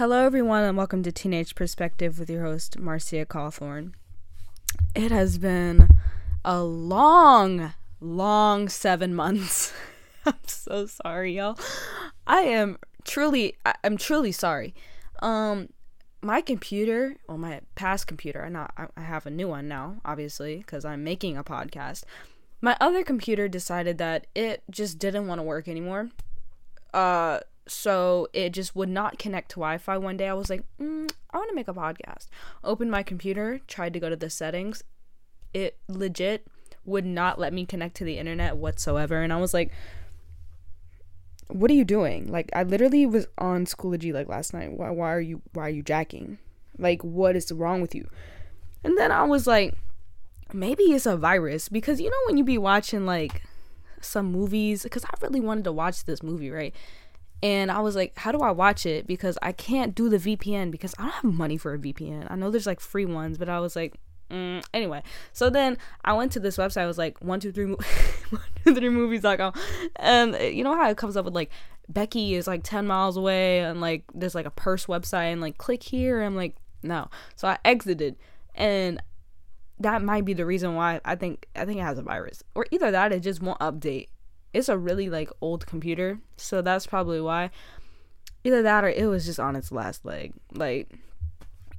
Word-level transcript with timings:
Hello, 0.00 0.24
everyone, 0.24 0.62
and 0.62 0.78
welcome 0.78 1.02
to 1.02 1.12
Teenage 1.12 1.54
Perspective 1.54 2.18
with 2.18 2.30
your 2.30 2.42
host, 2.42 2.78
Marcia 2.78 3.26
Cawthorn. 3.26 3.92
It 4.94 5.10
has 5.10 5.36
been 5.36 5.90
a 6.42 6.62
long, 6.62 7.74
long 8.00 8.70
seven 8.70 9.14
months. 9.14 9.74
I'm 10.24 10.38
so 10.46 10.86
sorry, 10.86 11.36
y'all. 11.36 11.58
I 12.26 12.38
am 12.44 12.78
truly, 13.04 13.58
I- 13.66 13.74
I'm 13.84 13.98
truly 13.98 14.32
sorry. 14.32 14.74
Um, 15.20 15.68
my 16.22 16.40
computer, 16.40 17.16
well, 17.28 17.36
my 17.36 17.60
past 17.74 18.06
computer, 18.06 18.42
I 18.42 18.48
not, 18.48 18.72
I 18.96 19.02
have 19.02 19.26
a 19.26 19.30
new 19.30 19.48
one 19.48 19.68
now, 19.68 19.96
obviously, 20.02 20.56
because 20.56 20.86
I'm 20.86 21.04
making 21.04 21.36
a 21.36 21.44
podcast. 21.44 22.04
My 22.62 22.74
other 22.80 23.04
computer 23.04 23.48
decided 23.48 23.98
that 23.98 24.28
it 24.34 24.62
just 24.70 24.98
didn't 24.98 25.26
want 25.26 25.40
to 25.40 25.42
work 25.42 25.68
anymore. 25.68 26.08
Uh, 26.94 27.40
so 27.70 28.28
it 28.32 28.50
just 28.50 28.74
would 28.74 28.88
not 28.88 29.18
connect 29.18 29.50
to 29.50 29.56
Wi-Fi. 29.56 29.96
One 29.98 30.16
day 30.16 30.28
I 30.28 30.34
was 30.34 30.50
like, 30.50 30.64
mm, 30.80 31.10
I 31.30 31.38
want 31.38 31.48
to 31.50 31.54
make 31.54 31.68
a 31.68 31.74
podcast. 31.74 32.26
Opened 32.64 32.90
my 32.90 33.02
computer, 33.02 33.60
tried 33.66 33.92
to 33.94 34.00
go 34.00 34.08
to 34.08 34.16
the 34.16 34.30
settings. 34.30 34.82
It 35.54 35.78
legit 35.88 36.46
would 36.84 37.06
not 37.06 37.38
let 37.38 37.52
me 37.52 37.66
connect 37.66 37.96
to 37.96 38.04
the 38.04 38.18
internet 38.18 38.56
whatsoever, 38.56 39.22
and 39.22 39.32
I 39.32 39.36
was 39.36 39.52
like, 39.54 39.72
"What 41.48 41.70
are 41.70 41.74
you 41.74 41.84
doing?" 41.84 42.28
Like 42.28 42.50
I 42.54 42.62
literally 42.62 43.06
was 43.06 43.26
on 43.38 43.66
Schoology 43.66 44.12
like 44.12 44.28
last 44.28 44.52
night. 44.54 44.72
Why? 44.72 44.90
Why 44.90 45.12
are 45.12 45.20
you? 45.20 45.42
Why 45.52 45.66
are 45.66 45.70
you 45.70 45.82
jacking? 45.82 46.38
Like 46.78 47.02
what 47.04 47.36
is 47.36 47.52
wrong 47.52 47.80
with 47.80 47.94
you? 47.94 48.08
And 48.82 48.96
then 48.96 49.12
I 49.12 49.24
was 49.24 49.46
like, 49.46 49.74
maybe 50.52 50.84
it's 50.84 51.06
a 51.06 51.16
virus 51.16 51.68
because 51.68 52.00
you 52.00 52.10
know 52.10 52.16
when 52.26 52.36
you 52.36 52.44
be 52.44 52.58
watching 52.58 53.06
like 53.06 53.42
some 54.00 54.26
movies 54.26 54.82
because 54.82 55.04
I 55.04 55.10
really 55.22 55.40
wanted 55.40 55.64
to 55.64 55.72
watch 55.72 56.04
this 56.04 56.22
movie, 56.22 56.50
right? 56.50 56.74
And 57.42 57.70
I 57.70 57.80
was 57.80 57.96
like, 57.96 58.16
how 58.18 58.32
do 58.32 58.40
I 58.40 58.50
watch 58.50 58.84
it? 58.84 59.06
Because 59.06 59.38
I 59.40 59.52
can't 59.52 59.94
do 59.94 60.08
the 60.08 60.18
VPN 60.18 60.70
because 60.70 60.94
I 60.98 61.02
don't 61.02 61.12
have 61.12 61.24
money 61.24 61.56
for 61.56 61.72
a 61.72 61.78
VPN. 61.78 62.26
I 62.30 62.36
know 62.36 62.50
there's 62.50 62.66
like 62.66 62.80
free 62.80 63.06
ones, 63.06 63.38
but 63.38 63.48
I 63.48 63.60
was 63.60 63.74
like, 63.74 63.98
mm. 64.30 64.62
anyway. 64.74 65.02
So 65.32 65.48
then 65.48 65.78
I 66.04 66.12
went 66.12 66.32
to 66.32 66.40
this 66.40 66.58
website. 66.58 66.82
I 66.82 66.86
was 66.86 66.98
like, 66.98 67.18
one, 67.22 67.40
two, 67.40 67.52
three, 67.52 67.66
mo- 67.66 67.78
one, 68.30 68.42
two, 68.64 68.74
three 68.74 68.88
movies.com. 68.90 69.54
And 69.96 70.34
uh, 70.34 70.38
you 70.38 70.62
know 70.64 70.76
how 70.76 70.90
it 70.90 70.96
comes 70.96 71.16
up 71.16 71.24
with 71.24 71.34
like, 71.34 71.50
Becky 71.88 72.34
is 72.34 72.46
like 72.46 72.62
10 72.62 72.86
miles 72.86 73.16
away 73.16 73.60
and 73.60 73.80
like 73.80 74.04
there's 74.14 74.34
like 74.34 74.46
a 74.46 74.50
purse 74.50 74.86
website 74.86 75.32
and 75.32 75.40
like 75.40 75.58
click 75.58 75.82
here. 75.82 76.22
I'm 76.22 76.36
like, 76.36 76.56
no. 76.82 77.08
So 77.36 77.48
I 77.48 77.58
exited 77.64 78.16
and 78.54 79.02
that 79.80 80.02
might 80.02 80.24
be 80.24 80.34
the 80.34 80.46
reason 80.46 80.74
why 80.74 81.00
I 81.04 81.16
think 81.16 81.46
I 81.56 81.64
think 81.64 81.80
it 81.80 81.82
has 81.82 81.98
a 81.98 82.02
virus. 82.02 82.42
Or 82.54 82.66
either 82.70 82.90
that 82.90 83.12
it 83.12 83.20
just 83.20 83.42
won't 83.42 83.58
update 83.60 84.08
it's 84.52 84.68
a 84.68 84.78
really 84.78 85.08
like 85.08 85.30
old 85.40 85.66
computer, 85.66 86.18
so 86.36 86.62
that's 86.62 86.86
probably 86.86 87.20
why. 87.20 87.50
Either 88.44 88.62
that 88.62 88.84
or 88.84 88.88
it 88.88 89.06
was 89.06 89.26
just 89.26 89.38
on 89.38 89.56
its 89.56 89.70
last 89.70 90.04
leg. 90.04 90.32
Like 90.52 90.90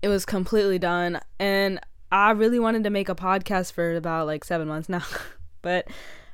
it 0.02 0.08
was 0.08 0.26
completely 0.26 0.80
done 0.80 1.20
and 1.40 1.80
I 2.12 2.32
really 2.32 2.60
wanted 2.60 2.84
to 2.84 2.90
make 2.90 3.10
a 3.10 3.16
podcast 3.16 3.72
for 3.72 3.96
about 3.96 4.28
like 4.28 4.44
7 4.44 4.68
months 4.68 4.90
now. 4.90 5.04
but 5.62 5.88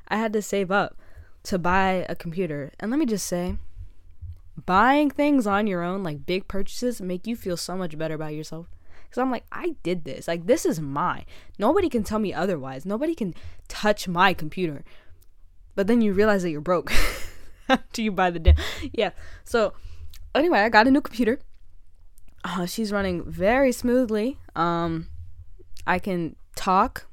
I 0.07 0.17
had 0.17 0.33
to 0.33 0.41
save 0.41 0.71
up 0.71 0.97
to 1.43 1.57
buy 1.57 2.05
a 2.09 2.15
computer. 2.15 2.71
And 2.79 2.91
let 2.91 2.99
me 2.99 3.05
just 3.05 3.27
say, 3.27 3.57
buying 4.65 5.09
things 5.09 5.45
on 5.45 5.67
your 5.67 5.83
own, 5.83 6.03
like 6.03 6.25
big 6.25 6.47
purchases, 6.47 7.01
make 7.01 7.27
you 7.27 7.35
feel 7.35 7.57
so 7.57 7.77
much 7.77 7.97
better 7.97 8.15
about 8.15 8.33
yourself. 8.33 8.67
Because 9.03 9.21
I'm 9.21 9.31
like, 9.31 9.45
I 9.51 9.75
did 9.83 10.03
this. 10.03 10.27
Like, 10.27 10.47
this 10.47 10.65
is 10.65 10.81
mine. 10.81 11.25
Nobody 11.57 11.87
can 11.87 12.03
tell 12.03 12.19
me 12.19 12.33
otherwise. 12.33 12.85
Nobody 12.85 13.15
can 13.15 13.33
touch 13.69 14.07
my 14.07 14.33
computer 14.33 14.83
but 15.77 15.85
then 15.85 16.01
you 16.01 16.11
realize 16.11 16.41
that 16.41 16.49
you're 16.49 16.59
broke. 16.59 16.91
After 17.69 18.01
you 18.01 18.11
buy 18.11 18.31
the 18.31 18.39
damn 18.39 18.55
yeah. 18.91 19.11
So 19.43 19.73
anyway 20.33 20.59
i 20.59 20.69
got 20.69 20.87
a 20.87 20.91
new 20.91 21.01
computer. 21.01 21.39
Uh, 22.43 22.65
she's 22.65 22.91
running 22.91 23.23
very 23.23 23.71
smoothly. 23.71 24.39
Um 24.55 25.07
i 25.85 25.99
can 25.99 26.35
talk 26.55 27.07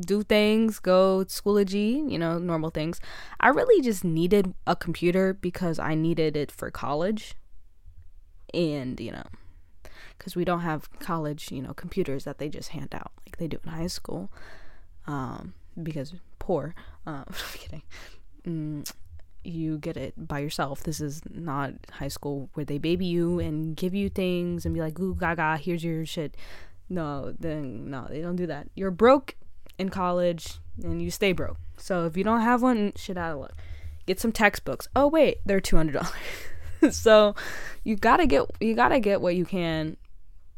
do 0.00 0.22
things 0.22 0.78
go 0.78 1.24
schoology 1.26 2.10
you 2.10 2.18
know 2.18 2.38
normal 2.38 2.70
things. 2.70 3.00
I 3.40 3.48
really 3.48 3.80
just 3.80 4.04
needed 4.04 4.54
a 4.66 4.74
computer 4.74 5.32
because 5.32 5.78
i 5.78 5.94
needed 5.94 6.36
it 6.36 6.50
for 6.50 6.70
college. 6.70 7.34
And 8.52 8.98
you 8.98 9.12
know 9.12 9.26
because 10.16 10.34
we 10.34 10.44
don't 10.44 10.62
have 10.62 10.90
college 10.98 11.52
you 11.52 11.62
know 11.62 11.74
computers 11.74 12.24
that 12.24 12.38
they 12.38 12.48
just 12.48 12.70
hand 12.70 12.92
out 12.92 13.12
like 13.24 13.36
they 13.36 13.46
do 13.46 13.58
in 13.62 13.70
high 13.70 13.86
school 13.86 14.32
um 15.06 15.54
because 15.80 16.14
poor. 16.48 16.74
Uh, 17.06 17.24
I'm 17.28 17.34
kidding. 17.52 17.82
Mm, 18.46 18.90
you 19.44 19.76
get 19.76 19.98
it 19.98 20.14
by 20.16 20.38
yourself. 20.38 20.82
This 20.82 20.98
is 20.98 21.20
not 21.30 21.74
high 21.92 22.08
school 22.08 22.48
where 22.54 22.64
they 22.64 22.78
baby 22.78 23.04
you 23.04 23.38
and 23.38 23.76
give 23.76 23.94
you 23.94 24.08
things 24.08 24.64
and 24.64 24.74
be 24.74 24.80
like, 24.80 24.98
"Ooh, 24.98 25.14
gaga, 25.14 25.58
here's 25.58 25.84
your 25.84 26.06
shit." 26.06 26.36
No, 26.88 27.34
then 27.38 27.90
no, 27.90 28.06
they 28.08 28.22
don't 28.22 28.36
do 28.36 28.46
that. 28.46 28.68
You're 28.74 28.90
broke 28.90 29.36
in 29.78 29.90
college 29.90 30.58
and 30.82 31.02
you 31.02 31.10
stay 31.10 31.32
broke. 31.32 31.58
So 31.76 32.06
if 32.06 32.16
you 32.16 32.24
don't 32.24 32.40
have 32.40 32.62
one, 32.62 32.92
shit 32.96 33.18
out 33.18 33.34
of 33.34 33.40
luck. 33.40 33.54
Get 34.06 34.18
some 34.18 34.32
textbooks. 34.32 34.88
Oh 34.96 35.06
wait, 35.06 35.38
they're 35.44 35.60
two 35.60 35.76
hundred 35.76 36.00
dollars. 36.00 36.96
so 36.96 37.34
you 37.84 37.94
gotta 37.96 38.26
get 38.26 38.46
you 38.58 38.74
gotta 38.74 39.00
get 39.00 39.20
what 39.20 39.36
you 39.36 39.44
can 39.44 39.98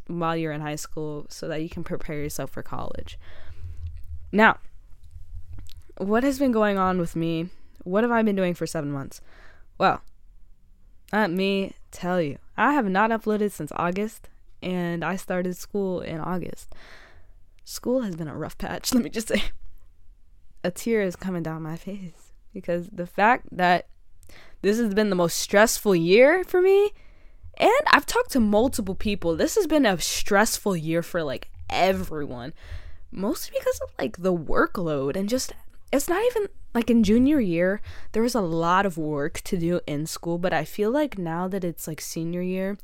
while 0.06 0.36
you're 0.36 0.52
in 0.52 0.60
high 0.60 0.76
school 0.76 1.26
so 1.28 1.48
that 1.48 1.62
you 1.62 1.68
can 1.68 1.82
prepare 1.82 2.16
yourself 2.16 2.50
for 2.50 2.62
college. 2.62 3.18
Now, 4.32 4.58
what 6.00 6.24
has 6.24 6.38
been 6.38 6.52
going 6.52 6.78
on 6.78 6.98
with 6.98 7.14
me? 7.14 7.50
What 7.84 8.04
have 8.04 8.10
I 8.10 8.22
been 8.22 8.36
doing 8.36 8.54
for 8.54 8.66
seven 8.66 8.90
months? 8.90 9.20
Well, 9.76 10.00
let 11.12 11.30
me 11.30 11.74
tell 11.90 12.20
you, 12.22 12.38
I 12.56 12.72
have 12.72 12.86
not 12.86 13.10
uploaded 13.10 13.52
since 13.52 13.72
August, 13.76 14.28
and 14.62 15.04
I 15.04 15.16
started 15.16 15.56
school 15.56 16.00
in 16.00 16.20
August. 16.20 16.74
School 17.64 18.00
has 18.02 18.16
been 18.16 18.28
a 18.28 18.36
rough 18.36 18.56
patch, 18.56 18.94
let 18.94 19.04
me 19.04 19.10
just 19.10 19.28
say. 19.28 19.42
A 20.64 20.70
tear 20.70 21.02
is 21.02 21.16
coming 21.16 21.42
down 21.42 21.62
my 21.62 21.76
face 21.76 22.32
because 22.52 22.88
the 22.90 23.06
fact 23.06 23.46
that 23.52 23.86
this 24.62 24.78
has 24.78 24.94
been 24.94 25.10
the 25.10 25.16
most 25.16 25.36
stressful 25.36 25.94
year 25.94 26.44
for 26.44 26.62
me, 26.62 26.92
and 27.58 27.70
I've 27.88 28.06
talked 28.06 28.30
to 28.32 28.40
multiple 28.40 28.94
people, 28.94 29.36
this 29.36 29.54
has 29.54 29.66
been 29.66 29.84
a 29.84 30.00
stressful 30.00 30.76
year 30.76 31.02
for 31.02 31.22
like 31.22 31.50
everyone. 31.68 32.54
Mostly 33.12 33.58
because 33.58 33.80
of 33.82 33.90
like 33.98 34.18
the 34.18 34.34
workload 34.34 35.16
and 35.16 35.28
just 35.28 35.52
it's 35.92 36.08
not 36.08 36.22
even 36.26 36.48
like 36.72 36.88
in 36.88 37.02
junior 37.02 37.40
year 37.40 37.80
there 38.12 38.22
was 38.22 38.34
a 38.34 38.40
lot 38.40 38.86
of 38.86 38.96
work 38.96 39.40
to 39.40 39.56
do 39.56 39.80
in 39.86 40.06
school 40.06 40.38
but 40.38 40.52
i 40.52 40.64
feel 40.64 40.90
like 40.90 41.18
now 41.18 41.48
that 41.48 41.64
it's 41.64 41.88
like 41.88 42.00
senior 42.00 42.42
year 42.42 42.78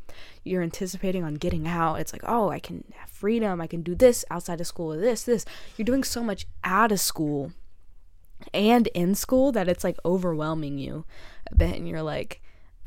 you're 0.47 0.63
anticipating 0.63 1.25
on 1.25 1.35
getting 1.35 1.67
out. 1.67 1.97
It's 1.97 2.13
like 2.13 2.23
oh 2.25 2.51
i 2.51 2.59
can 2.59 2.85
have 2.95 3.11
freedom. 3.11 3.61
I 3.61 3.67
can 3.67 3.83
do 3.83 3.95
this 3.95 4.25
outside 4.31 4.61
of 4.61 4.67
school 4.67 4.91
this 4.91 5.25
this. 5.25 5.45
You're 5.77 5.85
doing 5.85 6.05
so 6.05 6.23
much 6.23 6.47
out 6.65 6.93
of 6.93 7.01
school 7.01 7.53
and 8.55 8.87
in 8.89 9.15
school 9.15 9.51
that 9.53 9.69
it's 9.69 9.85
like 9.85 9.99
overwhelming 10.05 10.79
you 10.79 11.05
a 11.51 11.57
bit 11.57 11.77
and 11.77 11.89
you're 11.89 12.03
like 12.03 12.41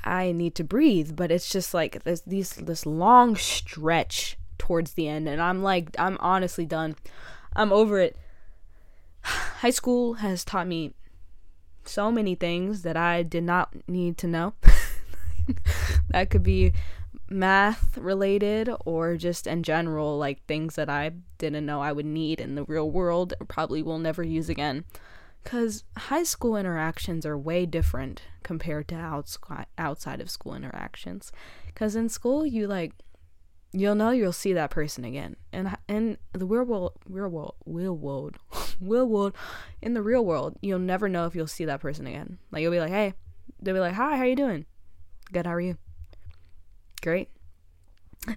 i 0.04 0.32
need 0.32 0.56
to 0.56 0.64
breathe. 0.64 1.16
But 1.16 1.32
it's 1.32 1.50
just 1.50 1.74
like 1.74 2.04
there's 2.04 2.22
these 2.22 2.52
this 2.54 2.86
long 2.86 3.36
stretch 3.36 4.38
towards 4.58 4.94
the 4.94 5.08
end 5.08 5.28
and 5.28 5.42
i'm 5.42 5.62
like 5.62 5.90
i'm 6.00 6.18
honestly 6.20 6.66
done. 6.66 6.96
I'm 7.56 7.74
over 7.74 8.00
it 8.00 8.16
high 9.24 9.70
school 9.70 10.16
has 10.16 10.44
taught 10.44 10.68
me 10.68 10.94
so 11.86 12.12
many 12.12 12.36
things 12.36 12.84
that 12.84 12.98
I 12.98 13.24
did 13.24 13.44
not 13.44 13.74
need 13.88 14.18
to 14.20 14.28
know. 14.28 14.54
that 16.10 16.30
could 16.30 16.44
be 16.44 16.74
math 17.30 17.98
related 17.98 18.70
or 18.86 19.18
just 19.18 19.48
in 19.48 19.64
general, 19.64 20.18
like 20.18 20.46
things 20.46 20.76
that 20.76 20.90
I 20.90 21.12
didn't 21.38 21.66
know 21.66 21.82
I 21.82 21.92
would 21.92 22.06
need 22.06 22.40
in 22.40 22.56
the 22.56 22.64
real 22.64 22.90
world, 22.90 23.34
or 23.40 23.46
probably 23.46 23.82
will 23.82 24.00
never 24.00 24.24
use 24.24 24.50
again. 24.50 24.86
Because 25.44 25.84
high 25.98 26.24
school 26.24 26.56
interactions 26.56 27.26
are 27.26 27.38
way 27.38 27.66
different 27.66 28.24
compared 28.44 28.88
to 28.90 29.24
outside 29.78 30.22
of 30.22 30.30
school 30.30 30.54
interactions. 30.54 31.32
Because 31.66 31.96
in 31.96 32.10
school, 32.10 32.46
you 32.46 32.68
like 32.68 32.94
you'll 33.72 33.96
know 33.96 34.12
you'll 34.12 34.34
see 34.34 34.54
that 34.54 34.72
person 34.72 35.06
again. 35.06 35.36
And 35.52 35.78
in 35.88 36.18
the 36.34 36.46
real 36.46 36.64
world, 36.64 36.94
real 37.08 37.30
world, 37.30 37.56
real 37.66 37.96
world, 37.96 38.38
real 38.82 39.06
world, 39.08 39.36
in 39.82 39.94
the 39.94 40.02
real 40.02 40.26
world, 40.26 40.58
you'll 40.62 40.80
never 40.80 41.08
know 41.08 41.26
if 41.26 41.36
you'll 41.36 41.48
see 41.48 41.66
that 41.66 41.82
person 41.82 42.08
again. 42.08 42.40
Like 42.52 42.62
you'll 42.62 42.72
be 42.72 42.80
like, 42.80 42.92
hey, 42.92 43.14
they'll 43.62 43.76
be 43.76 43.80
like, 43.80 43.94
hi, 43.94 44.18
how 44.18 44.24
you 44.24 44.36
doing? 44.36 44.66
Good, 45.32 45.46
how 45.46 45.54
are 45.54 45.62
you? 45.62 45.78
Great. 47.02 47.30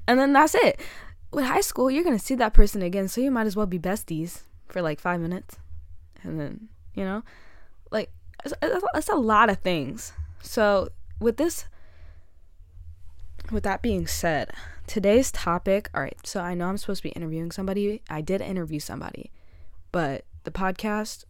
And 0.07 0.19
then 0.19 0.33
that's 0.33 0.55
it. 0.55 0.81
With 1.33 1.47
high 1.47 1.63
school, 1.63 1.91
you're 1.91 2.05
gonna 2.05 2.19
see 2.19 2.35
that 2.35 2.53
person 2.53 2.83
again, 2.83 3.09
so 3.09 3.21
you 3.21 3.31
might 3.31 3.47
as 3.47 3.57
well 3.57 3.67
be 3.67 3.79
besties 3.79 4.43
for 4.69 4.83
like 4.83 5.01
five 5.01 5.21
minutes, 5.21 5.57
and 6.23 6.39
then 6.39 6.69
you 6.95 7.05
know, 7.05 7.23
like 7.91 8.11
it's, 8.45 8.53
it's 8.63 9.09
a 9.09 9.17
lot 9.17 9.49
of 9.49 9.59
things. 9.59 10.13
So 10.43 10.91
with 11.21 11.39
this 11.39 11.65
with 13.53 13.65
that 13.65 13.83
being 13.83 14.07
said, 14.07 14.51
today's 14.87 15.31
topic, 15.31 15.91
all 15.95 16.03
right, 16.03 16.19
so 16.25 16.41
I 16.41 16.55
know 16.55 16.67
I'm 16.67 16.79
supposed 16.79 17.03
to 17.03 17.09
be 17.09 17.13
interviewing 17.13 17.51
somebody. 17.51 18.03
I 18.09 18.21
did 18.21 18.41
interview 18.41 18.81
somebody, 18.81 19.31
but 19.93 20.25
the 20.45 20.51
podcast, 20.51 21.25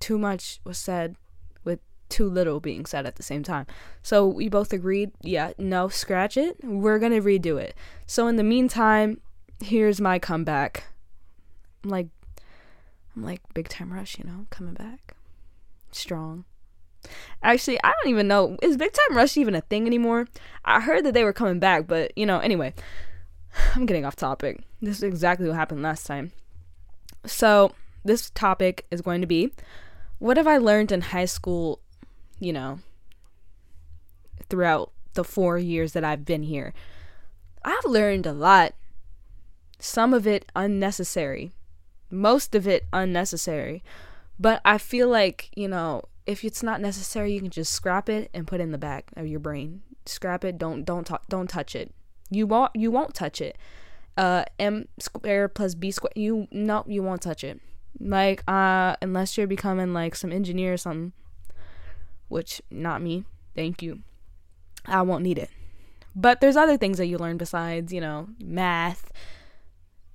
too 0.00 0.18
much 0.18 0.60
was 0.64 0.78
said 0.78 1.16
with 1.64 1.80
too 2.08 2.28
little 2.28 2.60
being 2.60 2.86
said 2.86 3.06
at 3.06 3.16
the 3.16 3.22
same 3.22 3.42
time. 3.42 3.66
So 4.02 4.26
we 4.26 4.48
both 4.48 4.72
agreed, 4.72 5.12
yeah, 5.20 5.52
no, 5.58 5.88
scratch 5.88 6.36
it. 6.36 6.56
We're 6.62 6.98
going 6.98 7.12
to 7.12 7.20
redo 7.20 7.60
it. 7.60 7.74
So 8.06 8.26
in 8.26 8.36
the 8.36 8.42
meantime, 8.42 9.20
here's 9.62 10.00
my 10.00 10.18
comeback. 10.18 10.84
I'm 11.82 11.90
like 11.90 12.08
I'm 13.16 13.22
like 13.22 13.40
big 13.54 13.68
time 13.68 13.92
rush, 13.92 14.18
you 14.18 14.24
know, 14.24 14.46
coming 14.50 14.74
back. 14.74 15.14
Strong. 15.92 16.44
Actually, 17.42 17.78
I 17.82 17.92
don't 17.92 18.10
even 18.10 18.28
know 18.28 18.56
is 18.62 18.76
Big 18.76 18.92
Time 18.92 19.16
Rush 19.16 19.36
even 19.36 19.54
a 19.54 19.60
thing 19.60 19.86
anymore? 19.86 20.26
I 20.64 20.80
heard 20.80 21.04
that 21.04 21.14
they 21.14 21.24
were 21.24 21.32
coming 21.32 21.58
back, 21.58 21.86
but 21.86 22.16
you 22.16 22.26
know, 22.26 22.38
anyway, 22.38 22.74
I'm 23.74 23.86
getting 23.86 24.04
off 24.04 24.16
topic. 24.16 24.60
This 24.80 24.98
is 24.98 25.02
exactly 25.02 25.46
what 25.46 25.56
happened 25.56 25.82
last 25.82 26.06
time. 26.06 26.32
So, 27.26 27.72
this 28.04 28.30
topic 28.30 28.86
is 28.90 29.00
going 29.00 29.20
to 29.20 29.26
be 29.26 29.52
what 30.18 30.36
have 30.36 30.46
I 30.46 30.58
learned 30.58 30.92
in 30.92 31.00
high 31.00 31.24
school, 31.24 31.80
you 32.38 32.52
know, 32.52 32.80
throughout 34.48 34.92
the 35.14 35.24
4 35.24 35.58
years 35.58 35.92
that 35.92 36.04
I've 36.04 36.24
been 36.24 36.44
here? 36.44 36.72
I've 37.64 37.84
learned 37.84 38.26
a 38.26 38.32
lot. 38.32 38.74
Some 39.78 40.14
of 40.14 40.26
it 40.26 40.50
unnecessary. 40.54 41.52
Most 42.10 42.54
of 42.54 42.66
it 42.68 42.86
unnecessary. 42.92 43.82
But 44.38 44.60
I 44.64 44.78
feel 44.78 45.08
like, 45.08 45.50
you 45.54 45.68
know, 45.68 46.04
if 46.26 46.44
it's 46.44 46.62
not 46.62 46.80
necessary, 46.80 47.32
you 47.32 47.40
can 47.40 47.50
just 47.50 47.72
scrap 47.72 48.08
it 48.08 48.30
and 48.32 48.46
put 48.46 48.60
it 48.60 48.64
in 48.64 48.72
the 48.72 48.78
back 48.78 49.10
of 49.16 49.26
your 49.26 49.40
brain. 49.40 49.82
Scrap 50.06 50.44
it. 50.44 50.58
Don't 50.58 50.84
don't 50.84 51.06
t- 51.06 51.14
don't 51.28 51.48
touch 51.48 51.74
it. 51.74 51.92
You 52.30 52.46
won't 52.46 52.72
you 52.74 52.90
won't 52.90 53.14
touch 53.14 53.40
it. 53.40 53.58
Uh, 54.16 54.44
m 54.58 54.88
squared 54.98 55.54
plus 55.54 55.74
b 55.74 55.90
squared. 55.90 56.16
You 56.16 56.48
no, 56.50 56.84
you 56.86 57.02
won't 57.02 57.22
touch 57.22 57.44
it. 57.44 57.60
Like 58.00 58.42
uh, 58.48 58.96
unless 59.02 59.36
you're 59.36 59.46
becoming 59.46 59.92
like 59.92 60.14
some 60.14 60.32
engineer 60.32 60.74
or 60.74 60.76
something, 60.76 61.12
which 62.28 62.60
not 62.70 63.02
me. 63.02 63.24
Thank 63.54 63.82
you. 63.82 64.00
I 64.86 65.02
won't 65.02 65.22
need 65.22 65.38
it. 65.38 65.50
But 66.16 66.40
there's 66.40 66.56
other 66.56 66.76
things 66.76 66.98
that 66.98 67.06
you 67.06 67.18
learn 67.18 67.36
besides 67.36 67.92
you 67.92 68.00
know 68.00 68.28
math, 68.38 69.10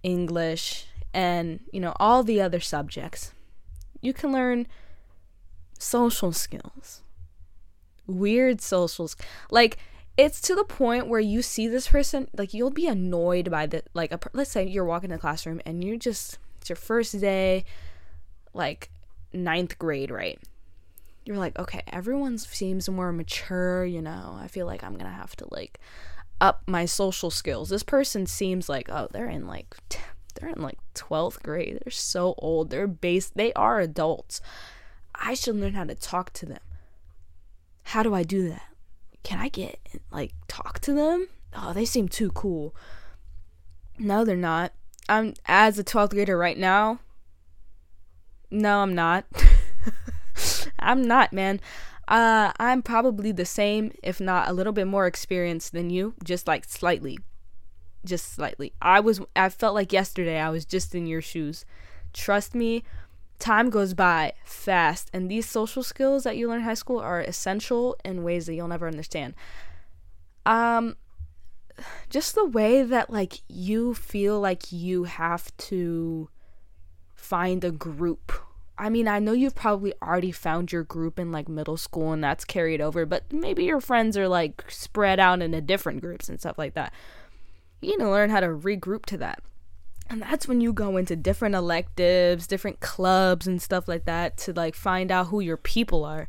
English, 0.02 0.88
and 1.14 1.60
you 1.72 1.80
know 1.80 1.94
all 2.00 2.24
the 2.24 2.42
other 2.42 2.60
subjects. 2.60 3.32
You 4.02 4.14
can 4.14 4.32
learn 4.32 4.68
social 5.80 6.32
skills. 6.32 7.02
Weird 8.06 8.62
socials. 8.62 9.16
Like 9.50 9.78
it's 10.20 10.42
to 10.42 10.54
the 10.54 10.66
point 10.66 11.08
where 11.08 11.22
you 11.22 11.42
see 11.42 11.66
this 11.66 11.88
person 11.88 12.28
like 12.38 12.54
you'll 12.54 12.70
be 12.70 12.88
annoyed 12.88 13.50
by 13.50 13.66
the 13.66 13.82
like 13.94 14.12
a, 14.12 14.20
let's 14.34 14.52
say 14.52 14.68
you're 14.68 14.84
walking 14.84 15.10
in 15.10 15.16
the 15.16 15.20
classroom 15.22 15.62
and 15.66 15.82
you 15.82 15.98
just 15.98 16.38
it's 16.58 16.70
your 16.70 16.76
first 16.76 17.18
day 17.22 17.64
like 18.54 18.90
ninth 19.32 19.80
grade 19.80 20.12
right 20.12 20.38
you're 21.24 21.38
like 21.38 21.58
okay 21.58 21.82
everyone 21.88 22.38
seems 22.38 22.90
more 22.90 23.14
mature 23.14 23.86
you 23.86 24.02
know 24.02 24.38
i 24.42 24.48
feel 24.48 24.66
like 24.66 24.84
i'm 24.84 24.98
gonna 24.98 25.10
have 25.10 25.38
to 25.38 25.48
like 25.52 25.80
up 26.42 26.64
my 26.68 26.84
social 26.84 27.32
skills 27.32 27.70
this 27.70 27.84
person 27.84 28.26
seems 28.26 28.68
like 28.68 28.90
oh 28.90 29.08
they're 29.12 29.30
in 29.30 29.48
like 29.48 29.74
they're 30.36 30.50
in 30.50 30.62
like 30.62 30.80
12th 30.96 31.42
grade 31.44 31.80
they're 31.82 31.92
so 31.92 32.36
old 32.40 32.72
they're 32.72 32.88
base 32.88 33.32
they 33.36 33.54
are 33.54 33.80
adults 33.80 34.42
I 35.20 35.34
should 35.34 35.56
learn 35.56 35.74
how 35.74 35.84
to 35.84 35.96
talk 35.96 36.32
to 36.34 36.46
them. 36.46 36.62
How 37.84 38.04
do 38.04 38.14
I 38.14 38.24
do 38.24 38.48
that? 38.50 38.64
Can 39.24 39.40
I 39.40 39.50
get 39.50 39.80
like 40.12 40.34
talk 40.48 40.80
to 40.82 40.94
them? 40.94 41.28
Oh, 41.56 41.74
they 41.74 41.86
seem 41.86 42.08
too 42.08 42.32
cool. 42.32 42.76
No, 43.98 44.24
they're 44.24 44.36
not. 44.36 44.74
I'm 45.10 45.34
as 45.46 45.78
a 45.78 45.84
12th 45.84 46.12
grader 46.12 46.38
right 46.38 46.58
now. 46.58 47.00
No, 48.52 48.80
I'm 48.80 48.96
not. 48.96 49.26
I'm 50.80 51.02
not, 51.02 51.34
man. 51.34 51.60
Uh, 52.08 52.52
I'm 52.60 52.82
probably 52.82 53.32
the 53.32 53.46
same, 53.46 53.92
if 54.02 54.20
not 54.20 54.50
a 54.50 54.54
little 54.54 54.74
bit 54.74 54.88
more 54.88 55.06
experienced 55.06 55.74
than 55.74 55.90
you, 55.90 56.16
just 56.24 56.48
like 56.48 56.66
slightly. 56.66 57.20
Just 58.06 58.34
slightly. 58.34 58.74
I 58.82 59.00
was 59.00 59.22
I 59.36 59.50
felt 59.50 59.76
like 59.76 59.94
yesterday 59.94 60.40
I 60.40 60.50
was 60.50 60.66
just 60.66 60.96
in 60.96 61.06
your 61.06 61.22
shoes. 61.22 61.66
Trust 62.14 62.56
me, 62.56 62.84
time 63.40 63.70
goes 63.70 63.94
by 63.94 64.34
fast 64.44 65.10
and 65.14 65.30
these 65.30 65.48
social 65.48 65.82
skills 65.82 66.24
that 66.24 66.38
you 66.38 66.48
learn 66.48 66.60
in 66.60 66.66
high 66.66 66.74
school 66.74 67.00
are 67.00 67.22
essential 67.22 67.96
in 68.04 68.24
ways 68.24 68.46
that 68.46 68.54
you'll 68.54 68.68
never 68.68 68.88
understand. 68.88 69.34
Um 70.46 70.98
just 72.10 72.36
the 72.36 72.46
way 72.46 72.84
that 72.84 73.10
like 73.10 73.42
you 73.48 73.94
feel 73.94 74.40
like 74.40 74.72
you 74.72 75.06
have 75.06 75.56
to 75.58 76.30
find 77.16 77.64
a 77.64 77.72
group. 77.72 78.34
I 78.78 78.90
mean 78.90 79.08
i 79.08 79.20
know 79.20 79.34
you've 79.34 79.56
probably 79.56 79.94
already 80.02 80.32
found 80.32 80.72
your 80.72 80.84
group 80.84 81.20
in 81.20 81.32
like 81.32 81.50
middle 81.50 81.76
school 81.78 82.14
and 82.14 82.24
that's 82.24 82.46
carried 82.46 82.80
over 82.80 83.06
but 83.06 83.32
maybe 83.32 83.66
your 83.66 83.82
friends 83.82 84.18
are 84.18 84.30
like 84.30 84.64
spread 84.70 85.20
out 85.20 85.42
into 85.42 85.60
different 85.60 86.02
groups 86.02 86.30
and 86.30 86.40
stuff 86.40 86.58
like 86.58 86.76
that. 86.76 86.94
You 87.82 87.98
need 87.98 88.04
to 88.04 88.10
learn 88.10 88.30
how 88.30 88.42
to 88.42 88.48
regroup 88.48 89.06
to 89.08 89.18
that 89.18 89.42
and 90.10 90.22
that's 90.22 90.48
when 90.48 90.60
you 90.62 90.74
go 90.74 90.98
into 90.98 91.16
different 91.16 91.56
electives 91.56 92.48
different 92.48 92.80
clubs 92.80 93.48
and 93.48 93.62
stuff 93.62 93.88
like 93.88 94.06
that 94.06 94.38
to 94.38 94.54
like 94.54 94.76
find 94.76 95.12
out 95.12 95.28
who 95.28 95.40
your 95.40 95.58
people 95.58 96.04
are. 96.04 96.28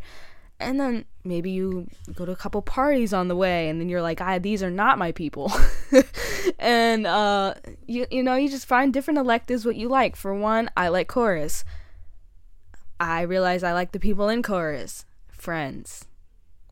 And 0.62 0.78
then 0.78 1.06
maybe 1.24 1.50
you 1.50 1.88
go 2.14 2.26
to 2.26 2.32
a 2.32 2.36
couple 2.36 2.60
parties 2.60 3.14
on 3.14 3.28
the 3.28 3.36
way 3.36 3.70
and 3.70 3.80
then 3.80 3.88
you're 3.88 4.02
like 4.02 4.20
ah 4.20 4.38
these 4.38 4.62
are 4.62 4.70
not 4.70 4.98
my 4.98 5.12
people. 5.12 5.52
And 6.58 7.06
uh 7.06 7.54
you 7.86 8.06
you 8.10 8.22
know 8.22 8.34
you 8.34 8.48
just 8.48 8.66
find 8.66 8.92
different 8.92 9.18
electives 9.18 9.64
what 9.64 9.76
you 9.76 9.88
like. 9.88 10.16
For 10.16 10.34
one 10.34 10.70
i 10.76 10.88
like 10.88 11.08
chorus. 11.08 11.64
I 12.98 13.22
realize 13.22 13.62
i 13.62 13.72
like 13.72 13.92
the 13.92 14.00
people 14.00 14.28
in 14.28 14.42
chorus. 14.42 15.04
Friends. 15.30 16.04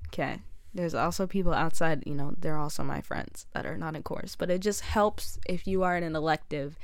Okay 0.08 0.40
there's 0.75 0.94
also 0.94 1.26
people 1.26 1.55
outside, 1.55 2.03
you 2.06 2.15
know, 2.15 2.35
they're 2.38 2.59
also 2.59 2.82
my 2.85 3.00
friends 3.00 3.47
that 3.53 3.67
are 3.67 3.76
not 3.76 3.97
in 3.97 4.03
chorus, 4.03 4.37
but 4.37 4.50
it 4.50 4.61
just 4.61 4.82
helps 4.82 5.38
if 5.47 5.67
you 5.67 5.82
are 5.82 5.97
in 5.97 6.03
an 6.03 6.15
elective 6.15 6.79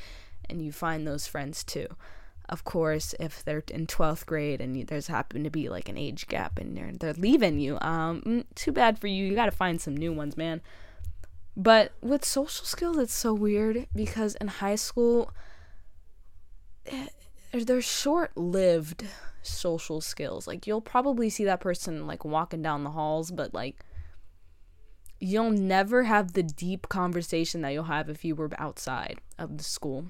and 0.48 0.62
you 0.62 0.72
find 0.72 1.06
those 1.06 1.26
friends 1.26 1.62
too. 1.62 1.86
Of 2.48 2.64
course, 2.64 3.14
if 3.18 3.44
they're 3.44 3.62
in 3.70 3.86
12th 3.86 4.26
grade 4.26 4.60
and 4.60 4.86
there's 4.86 5.06
happened 5.06 5.44
to 5.44 5.50
be 5.50 5.68
like 5.68 5.88
an 5.88 5.96
age 5.96 6.26
gap 6.28 6.58
and 6.58 6.76
they're, 6.76 6.92
they're 6.92 7.14
leaving 7.14 7.58
you, 7.58 7.78
um, 7.80 8.22
mm, 8.26 8.44
too 8.54 8.72
bad 8.72 8.98
for 8.98 9.06
you. 9.06 9.24
You 9.24 9.34
got 9.34 9.46
to 9.46 9.50
find 9.50 9.80
some 9.80 9.96
new 9.96 10.12
ones, 10.12 10.36
man. 10.36 10.60
But 11.56 11.92
with 12.02 12.24
social 12.24 12.66
skills, 12.66 12.98
it's 12.98 13.14
so 13.14 13.32
weird 13.32 13.86
because 13.94 14.34
in 14.36 14.48
high 14.48 14.74
school, 14.74 15.30
eh, 16.86 17.06
they're 17.62 17.80
short 17.80 18.36
lived 18.36 19.04
social 19.42 20.00
skills. 20.00 20.46
Like 20.46 20.66
you'll 20.66 20.80
probably 20.80 21.30
see 21.30 21.44
that 21.44 21.60
person 21.60 22.06
like 22.06 22.24
walking 22.24 22.62
down 22.62 22.84
the 22.84 22.90
halls, 22.90 23.30
but 23.30 23.54
like 23.54 23.84
you'll 25.20 25.50
never 25.50 26.04
have 26.04 26.32
the 26.32 26.42
deep 26.42 26.88
conversation 26.88 27.62
that 27.62 27.70
you'll 27.70 27.84
have 27.84 28.08
if 28.08 28.24
you 28.24 28.34
were 28.34 28.50
outside 28.58 29.20
of 29.38 29.58
the 29.58 29.64
school. 29.64 30.06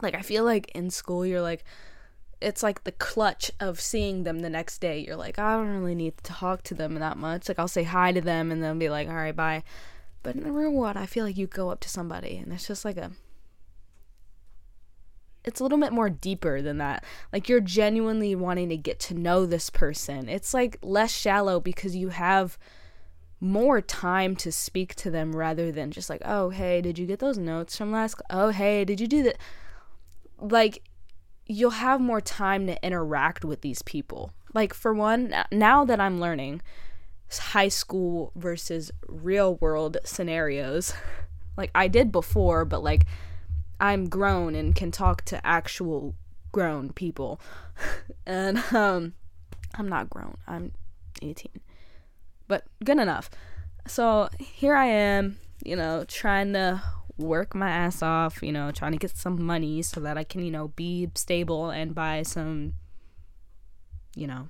Like 0.00 0.14
I 0.14 0.22
feel 0.22 0.44
like 0.44 0.70
in 0.74 0.90
school 0.90 1.26
you're 1.26 1.42
like 1.42 1.64
it's 2.40 2.62
like 2.62 2.84
the 2.84 2.92
clutch 2.92 3.50
of 3.60 3.80
seeing 3.80 4.22
them 4.22 4.40
the 4.40 4.48
next 4.48 4.78
day. 4.78 5.00
You're 5.00 5.16
like, 5.16 5.38
I 5.38 5.56
don't 5.56 5.68
really 5.68 5.94
need 5.94 6.16
to 6.16 6.22
talk 6.22 6.62
to 6.64 6.74
them 6.74 6.94
that 6.94 7.18
much. 7.18 7.48
Like 7.48 7.58
I'll 7.58 7.68
say 7.68 7.82
hi 7.82 8.12
to 8.12 8.20
them 8.22 8.50
and 8.50 8.62
then 8.62 8.78
be 8.78 8.88
like, 8.88 9.08
all 9.08 9.14
right, 9.14 9.36
bye. 9.36 9.62
But 10.22 10.36
in 10.36 10.44
the 10.44 10.52
real 10.52 10.72
world, 10.72 10.96
I 10.96 11.04
feel 11.04 11.24
like 11.26 11.36
you 11.36 11.46
go 11.46 11.70
up 11.70 11.80
to 11.80 11.88
somebody 11.88 12.38
and 12.38 12.50
it's 12.52 12.66
just 12.66 12.84
like 12.84 12.96
a 12.96 13.10
it's 15.44 15.60
a 15.60 15.62
little 15.62 15.78
bit 15.78 15.92
more 15.92 16.10
deeper 16.10 16.60
than 16.60 16.78
that. 16.78 17.04
Like 17.32 17.48
you're 17.48 17.60
genuinely 17.60 18.34
wanting 18.34 18.68
to 18.68 18.76
get 18.76 18.98
to 19.00 19.14
know 19.14 19.46
this 19.46 19.70
person. 19.70 20.28
It's 20.28 20.52
like 20.52 20.78
less 20.82 21.12
shallow 21.12 21.60
because 21.60 21.96
you 21.96 22.10
have 22.10 22.58
more 23.40 23.80
time 23.80 24.36
to 24.36 24.52
speak 24.52 24.94
to 24.96 25.10
them 25.10 25.34
rather 25.34 25.72
than 25.72 25.90
just 25.90 26.10
like, 26.10 26.20
"Oh, 26.24 26.50
hey, 26.50 26.82
did 26.82 26.98
you 26.98 27.06
get 27.06 27.20
those 27.20 27.38
notes 27.38 27.76
from 27.76 27.90
last 27.90 28.20
Oh, 28.28 28.50
hey, 28.50 28.84
did 28.84 29.00
you 29.00 29.06
do 29.06 29.22
that?" 29.22 29.38
Like 30.38 30.82
you'll 31.46 31.70
have 31.70 32.00
more 32.00 32.20
time 32.20 32.66
to 32.66 32.84
interact 32.84 33.44
with 33.44 33.62
these 33.62 33.82
people. 33.82 34.32
Like 34.54 34.74
for 34.74 34.92
one, 34.92 35.34
now 35.50 35.84
that 35.84 36.00
I'm 36.00 36.20
learning 36.20 36.62
high 37.38 37.68
school 37.68 38.32
versus 38.36 38.90
real 39.08 39.56
world 39.56 39.96
scenarios, 40.04 40.92
like 41.56 41.70
I 41.74 41.88
did 41.88 42.12
before, 42.12 42.64
but 42.64 42.82
like 42.82 43.06
I'm 43.80 44.08
grown 44.08 44.54
and 44.54 44.74
can 44.74 44.90
talk 44.90 45.24
to 45.26 45.44
actual 45.46 46.14
grown 46.52 46.92
people. 46.92 47.40
and 48.26 48.58
um 48.72 49.14
I'm 49.74 49.88
not 49.88 50.10
grown. 50.10 50.36
I'm 50.46 50.72
18. 51.22 51.60
But 52.48 52.64
good 52.84 52.98
enough. 52.98 53.30
So 53.86 54.28
here 54.38 54.74
I 54.74 54.86
am, 54.86 55.38
you 55.64 55.76
know, 55.76 56.04
trying 56.06 56.52
to 56.54 56.82
work 57.16 57.54
my 57.54 57.70
ass 57.70 58.02
off, 58.02 58.42
you 58.42 58.52
know, 58.52 58.70
trying 58.72 58.92
to 58.92 58.98
get 58.98 59.16
some 59.16 59.42
money 59.42 59.82
so 59.82 60.00
that 60.00 60.18
I 60.18 60.24
can, 60.24 60.44
you 60.44 60.50
know, 60.50 60.68
be 60.68 61.10
stable 61.14 61.70
and 61.70 61.94
buy 61.94 62.22
some 62.22 62.74
you 64.14 64.26
know, 64.26 64.48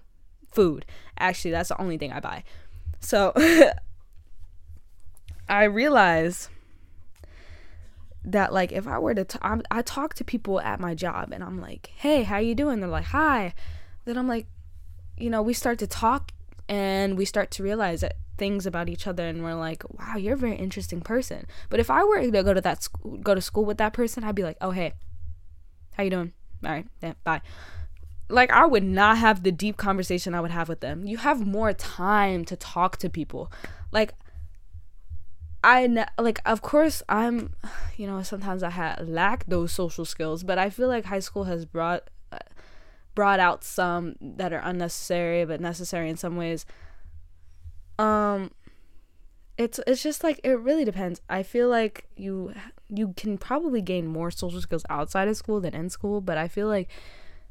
food. 0.51 0.87
Actually, 1.19 1.53
that's 1.53 1.69
the 1.69 1.81
only 1.81 1.99
thing 1.99 2.13
I 2.13 2.21
buy. 2.21 2.45
So 3.01 3.33
I 5.49 5.65
realize 5.65 6.49
that 8.25 8.53
like 8.53 8.73
if 8.73 8.87
I 8.87 8.99
were 8.99 9.15
to 9.15 9.25
t- 9.25 9.39
I, 9.43 9.83
talk 9.83 10.15
to 10.15 10.25
people 10.25 10.61
at 10.61 10.81
my 10.81 10.95
job 10.95 11.31
and 11.33 11.43
I'm 11.43 11.61
like, 11.61 11.91
"Hey, 11.97 12.23
how 12.23 12.39
you 12.39 12.55
doing?" 12.55 12.81
They're 12.81 12.89
like, 12.89 13.07
"Hi." 13.07 13.55
Then 14.05 14.17
I'm 14.19 14.29
like, 14.29 14.47
you 15.17 15.31
know, 15.31 15.43
we 15.43 15.53
start 15.53 15.79
to 15.81 15.87
talk 15.87 16.33
and 16.69 17.19
we 17.19 17.25
start 17.25 17.50
to 17.53 17.62
realize 17.62 18.00
that 18.00 18.15
things 18.39 18.65
about 18.65 18.89
each 18.89 19.07
other 19.07 19.27
and 19.27 19.45
we're 19.45 19.55
like 19.55 19.83
wow 19.99 20.17
you're 20.17 20.33
a 20.33 20.39
very 20.39 20.57
interesting 20.57 21.03
person. 21.03 21.47
But 21.69 21.79
if 21.79 21.91
i 21.91 22.03
were 22.03 22.23
to 22.23 22.31
go 22.31 22.55
to 22.55 22.61
that 22.62 22.83
school 22.83 23.19
go 23.19 23.35
to 23.35 23.41
school 23.43 23.67
with 23.67 23.77
that 23.77 23.93
person 23.93 24.25
i'd 24.25 24.35
be 24.35 24.45
like 24.45 24.57
oh 24.62 24.71
hey 24.71 24.95
how 25.93 26.05
you 26.05 26.11
doing? 26.11 26.33
All 26.65 26.71
right 26.71 26.87
yeah 27.03 27.12
bye. 27.23 27.43
Like 28.31 28.50
i 28.50 28.65
would 28.65 28.85
not 28.85 29.19
have 29.19 29.43
the 29.43 29.53
deep 29.53 29.77
conversation 29.77 30.35
i 30.35 30.41
would 30.41 30.53
have 30.53 30.71
with 30.71 30.81
them. 30.81 31.05
You 31.05 31.19
have 31.19 31.47
more 31.47 31.75
time 31.75 32.47
to 32.47 32.57
talk 32.57 32.97
to 32.99 33.11
people. 33.11 33.53
Like 33.93 34.15
I 35.62 36.07
like 36.19 36.40
of 36.47 36.62
course 36.62 37.02
I'm 37.09 37.55
you 37.97 38.07
know 38.07 38.23
sometimes 38.23 38.62
I 38.62 38.71
had 38.71 39.09
lack 39.09 39.45
those 39.47 39.73
social 39.73 40.05
skills 40.05 40.43
but 40.43 40.59
I 40.59 40.71
feel 40.71 40.88
like 40.88 41.05
high 41.05 41.21
school 41.21 41.45
has 41.45 41.67
brought 41.67 42.09
uh, 42.33 42.38
brought 43.14 43.40
out 43.40 43.62
some 43.64 44.17
that 44.21 44.52
are 44.52 44.62
unnecessary 44.64 45.45
but 45.45 45.61
necessary 45.61 46.09
in 46.09 46.17
some 46.17 46.37
ways. 46.37 46.64
Um 47.99 48.52
it's 49.59 49.79
it's 49.87 50.02
just 50.02 50.25
like 50.25 50.40
it 50.43 50.59
really 50.59 50.87
depends. 50.87 51.21
I 51.29 51.43
feel 51.43 51.69
like 51.69 52.07
you 52.17 52.55
you 52.88 53.12
can 53.14 53.37
probably 53.37 53.83
gain 53.83 54.07
more 54.07 54.31
social 54.31 54.62
skills 54.62 54.87
outside 54.88 55.29
of 55.29 55.37
school 55.37 55.61
than 55.61 55.75
in 55.75 55.90
school 55.90 56.23
but 56.23 56.38
I 56.38 56.49
feel 56.49 56.69
like 56.69 56.88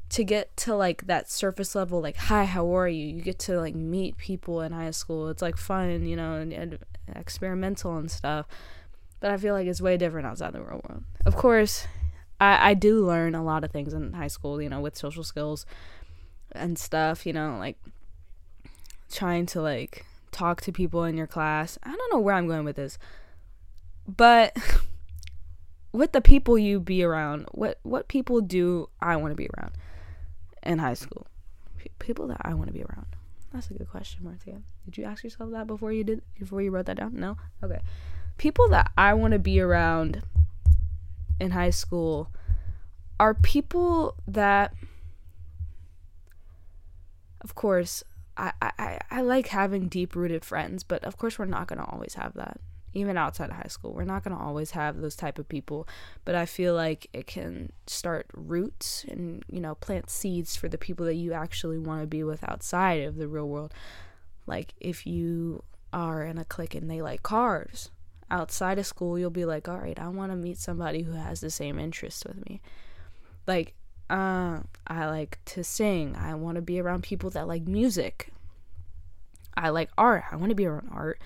to 0.09 0.23
get 0.23 0.57
to 0.57 0.75
like 0.75 1.05
that 1.05 1.29
surface 1.29 1.75
level 1.75 2.01
like 2.01 2.15
hi 2.15 2.45
how 2.45 2.75
are 2.75 2.87
you? 2.87 3.05
You 3.05 3.21
get 3.21 3.37
to 3.39 3.59
like 3.59 3.75
meet 3.75 4.17
people 4.17 4.61
in 4.61 4.71
high 4.71 4.89
school. 4.89 5.29
It's 5.29 5.43
like 5.43 5.57
fun 5.57 6.07
you 6.07 6.15
know 6.15 6.33
and, 6.33 6.51
and 6.51 6.79
experimental 7.15 7.97
and 7.97 8.09
stuff 8.09 8.47
but 9.19 9.31
i 9.31 9.37
feel 9.37 9.53
like 9.53 9.67
it's 9.67 9.81
way 9.81 9.97
different 9.97 10.27
outside 10.27 10.53
the 10.53 10.61
real 10.61 10.81
world 10.87 11.03
of 11.25 11.35
course 11.35 11.87
I, 12.41 12.69
I 12.69 12.73
do 12.73 13.05
learn 13.05 13.35
a 13.35 13.43
lot 13.43 13.63
of 13.63 13.71
things 13.71 13.93
in 13.93 14.13
high 14.13 14.27
school 14.27 14.61
you 14.61 14.69
know 14.69 14.79
with 14.79 14.97
social 14.97 15.23
skills 15.23 15.65
and 16.51 16.77
stuff 16.77 17.25
you 17.25 17.33
know 17.33 17.57
like 17.59 17.77
trying 19.11 19.45
to 19.47 19.61
like 19.61 20.05
talk 20.31 20.61
to 20.61 20.71
people 20.71 21.03
in 21.03 21.17
your 21.17 21.27
class 21.27 21.77
i 21.83 21.93
don't 21.93 22.13
know 22.13 22.19
where 22.19 22.35
i'm 22.35 22.47
going 22.47 22.65
with 22.65 22.75
this 22.75 22.97
but 24.07 24.55
with 25.91 26.11
the 26.11 26.21
people 26.21 26.57
you 26.57 26.79
be 26.79 27.03
around 27.03 27.47
what 27.51 27.79
what 27.83 28.07
people 28.07 28.41
do 28.41 28.89
i 29.01 29.15
want 29.15 29.31
to 29.31 29.35
be 29.35 29.49
around 29.57 29.73
in 30.63 30.79
high 30.79 30.93
school? 30.93 31.27
People 31.99 32.27
that 32.27 32.41
I 32.41 32.53
want 32.53 32.67
to 32.67 32.73
be 32.73 32.83
around. 32.83 33.07
That's 33.53 33.69
a 33.71 33.73
good 33.73 33.89
question, 33.89 34.23
Marcia. 34.23 34.61
Did 34.89 35.01
you 35.01 35.05
ask 35.05 35.23
yourself 35.23 35.51
that 35.51 35.67
before 35.67 35.91
you 35.91 36.03
did 36.03 36.23
before 36.39 36.63
you 36.63 36.71
wrote 36.71 36.87
that 36.87 36.97
down? 36.97 37.15
No. 37.15 37.37
Okay. 37.63 37.79
People 38.37 38.69
that 38.69 38.91
I 38.97 39.13
want 39.13 39.33
to 39.33 39.39
be 39.39 39.59
around 39.59 40.23
in 41.39 41.51
high 41.51 41.69
school 41.69 42.31
are 43.19 43.35
people 43.35 44.15
that 44.27 44.73
of 47.41 47.53
course 47.53 48.03
I, 48.35 48.51
I, 48.61 48.99
I 49.11 49.21
like 49.21 49.47
having 49.47 49.89
deep 49.89 50.15
rooted 50.15 50.43
friends, 50.43 50.83
but 50.83 51.03
of 51.03 51.17
course 51.17 51.37
we're 51.37 51.45
not 51.45 51.67
gonna 51.67 51.87
always 51.87 52.15
have 52.15 52.33
that 52.33 52.59
even 52.93 53.17
outside 53.17 53.51
of 53.51 53.55
high 53.55 53.67
school 53.67 53.93
we're 53.93 54.03
not 54.03 54.23
going 54.23 54.35
to 54.35 54.41
always 54.41 54.71
have 54.71 54.99
those 54.99 55.15
type 55.15 55.37
of 55.37 55.47
people 55.47 55.87
but 56.25 56.33
i 56.33 56.43
feel 56.45 56.73
like 56.73 57.07
it 57.13 57.27
can 57.27 57.71
start 57.85 58.25
roots 58.33 59.05
and 59.07 59.43
you 59.47 59.59
know 59.59 59.75
plant 59.75 60.09
seeds 60.09 60.55
for 60.55 60.67
the 60.67 60.77
people 60.77 61.05
that 61.05 61.13
you 61.13 61.31
actually 61.31 61.77
want 61.77 62.01
to 62.01 62.07
be 62.07 62.23
with 62.23 62.43
outside 62.49 63.03
of 63.03 63.15
the 63.17 63.27
real 63.27 63.47
world 63.47 63.71
like 64.49 64.73
if 64.81 65.07
you 65.07 65.63
are 65.93 66.23
in 66.23 66.37
a 66.37 66.43
clique 66.43 66.75
and 66.75 66.89
they 66.89 67.01
like 67.01 67.23
cars 67.23 67.89
outside 68.31 68.77
of 68.77 68.85
school 68.85 69.17
you'll 69.17 69.29
be 69.29 69.45
like 69.45 69.67
all 69.67 69.77
right 69.77 69.97
i 69.97 70.07
want 70.07 70.31
to 70.31 70.35
meet 70.35 70.57
somebody 70.57 71.03
who 71.03 71.13
has 71.13 71.39
the 71.39 71.49
same 71.49 71.79
interests 71.79 72.23
with 72.25 72.37
me. 72.49 72.61
Like 73.47 73.73
uh, 74.09 74.59
i 74.87 75.05
like 75.07 75.39
to 75.45 75.63
sing. 75.63 76.15
I 76.15 76.33
want 76.33 76.55
to 76.55 76.61
be 76.61 76.79
around 76.79 77.03
people 77.03 77.29
that 77.31 77.47
like 77.47 77.67
music. 77.67 78.31
I 79.55 79.69
like 79.69 79.89
art. 79.97 80.23
I 80.31 80.35
want 80.35 80.49
to 80.49 80.55
be 80.55 80.65
around 80.65 80.89
art. 80.91 81.21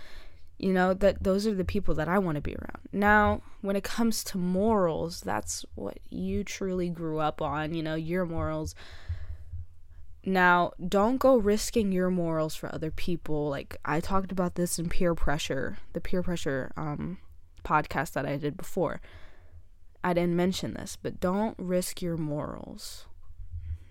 You 0.58 0.74
know 0.74 0.94
that 0.94 1.24
those 1.24 1.46
are 1.46 1.54
the 1.54 1.66
people 1.66 1.94
that 1.96 2.08
i 2.08 2.18
want 2.20 2.36
to 2.36 2.42
be 2.42 2.56
around. 2.56 2.88
Now 2.92 3.42
when 3.62 3.76
it 3.76 3.84
comes 3.84 4.24
to 4.26 4.38
morals 4.38 5.22
that's 5.22 5.66
what 5.76 5.98
you 6.10 6.44
truly 6.44 6.90
grew 6.90 7.20
up 7.20 7.42
on. 7.42 7.74
You 7.74 7.84
know 7.84 7.96
your 7.96 8.26
morals 8.26 8.76
now 10.26 10.72
don't 10.88 11.18
go 11.18 11.38
risking 11.38 11.92
your 11.92 12.10
morals 12.10 12.56
for 12.56 12.74
other 12.74 12.92
people. 12.92 13.50
Like 13.50 13.78
i 13.86 14.00
talked 14.00 14.32
about 14.32 14.56
this 14.56 14.80
in 14.80 14.90
peer 14.90 15.16
pressure 15.16 15.78
the 15.94 16.02
peer 16.02 16.24
pressure 16.24 16.72
um 16.78 17.18
podcast 17.64 18.14
that 18.14 18.26
i 18.26 18.38
did 18.38 18.58
before. 18.58 19.02
I 20.04 20.14
didn't 20.14 20.36
mention 20.36 20.74
this 20.74 20.98
but 21.02 21.20
don't 21.20 21.56
risk 21.58 22.02
your 22.02 22.18
morals 22.18 23.06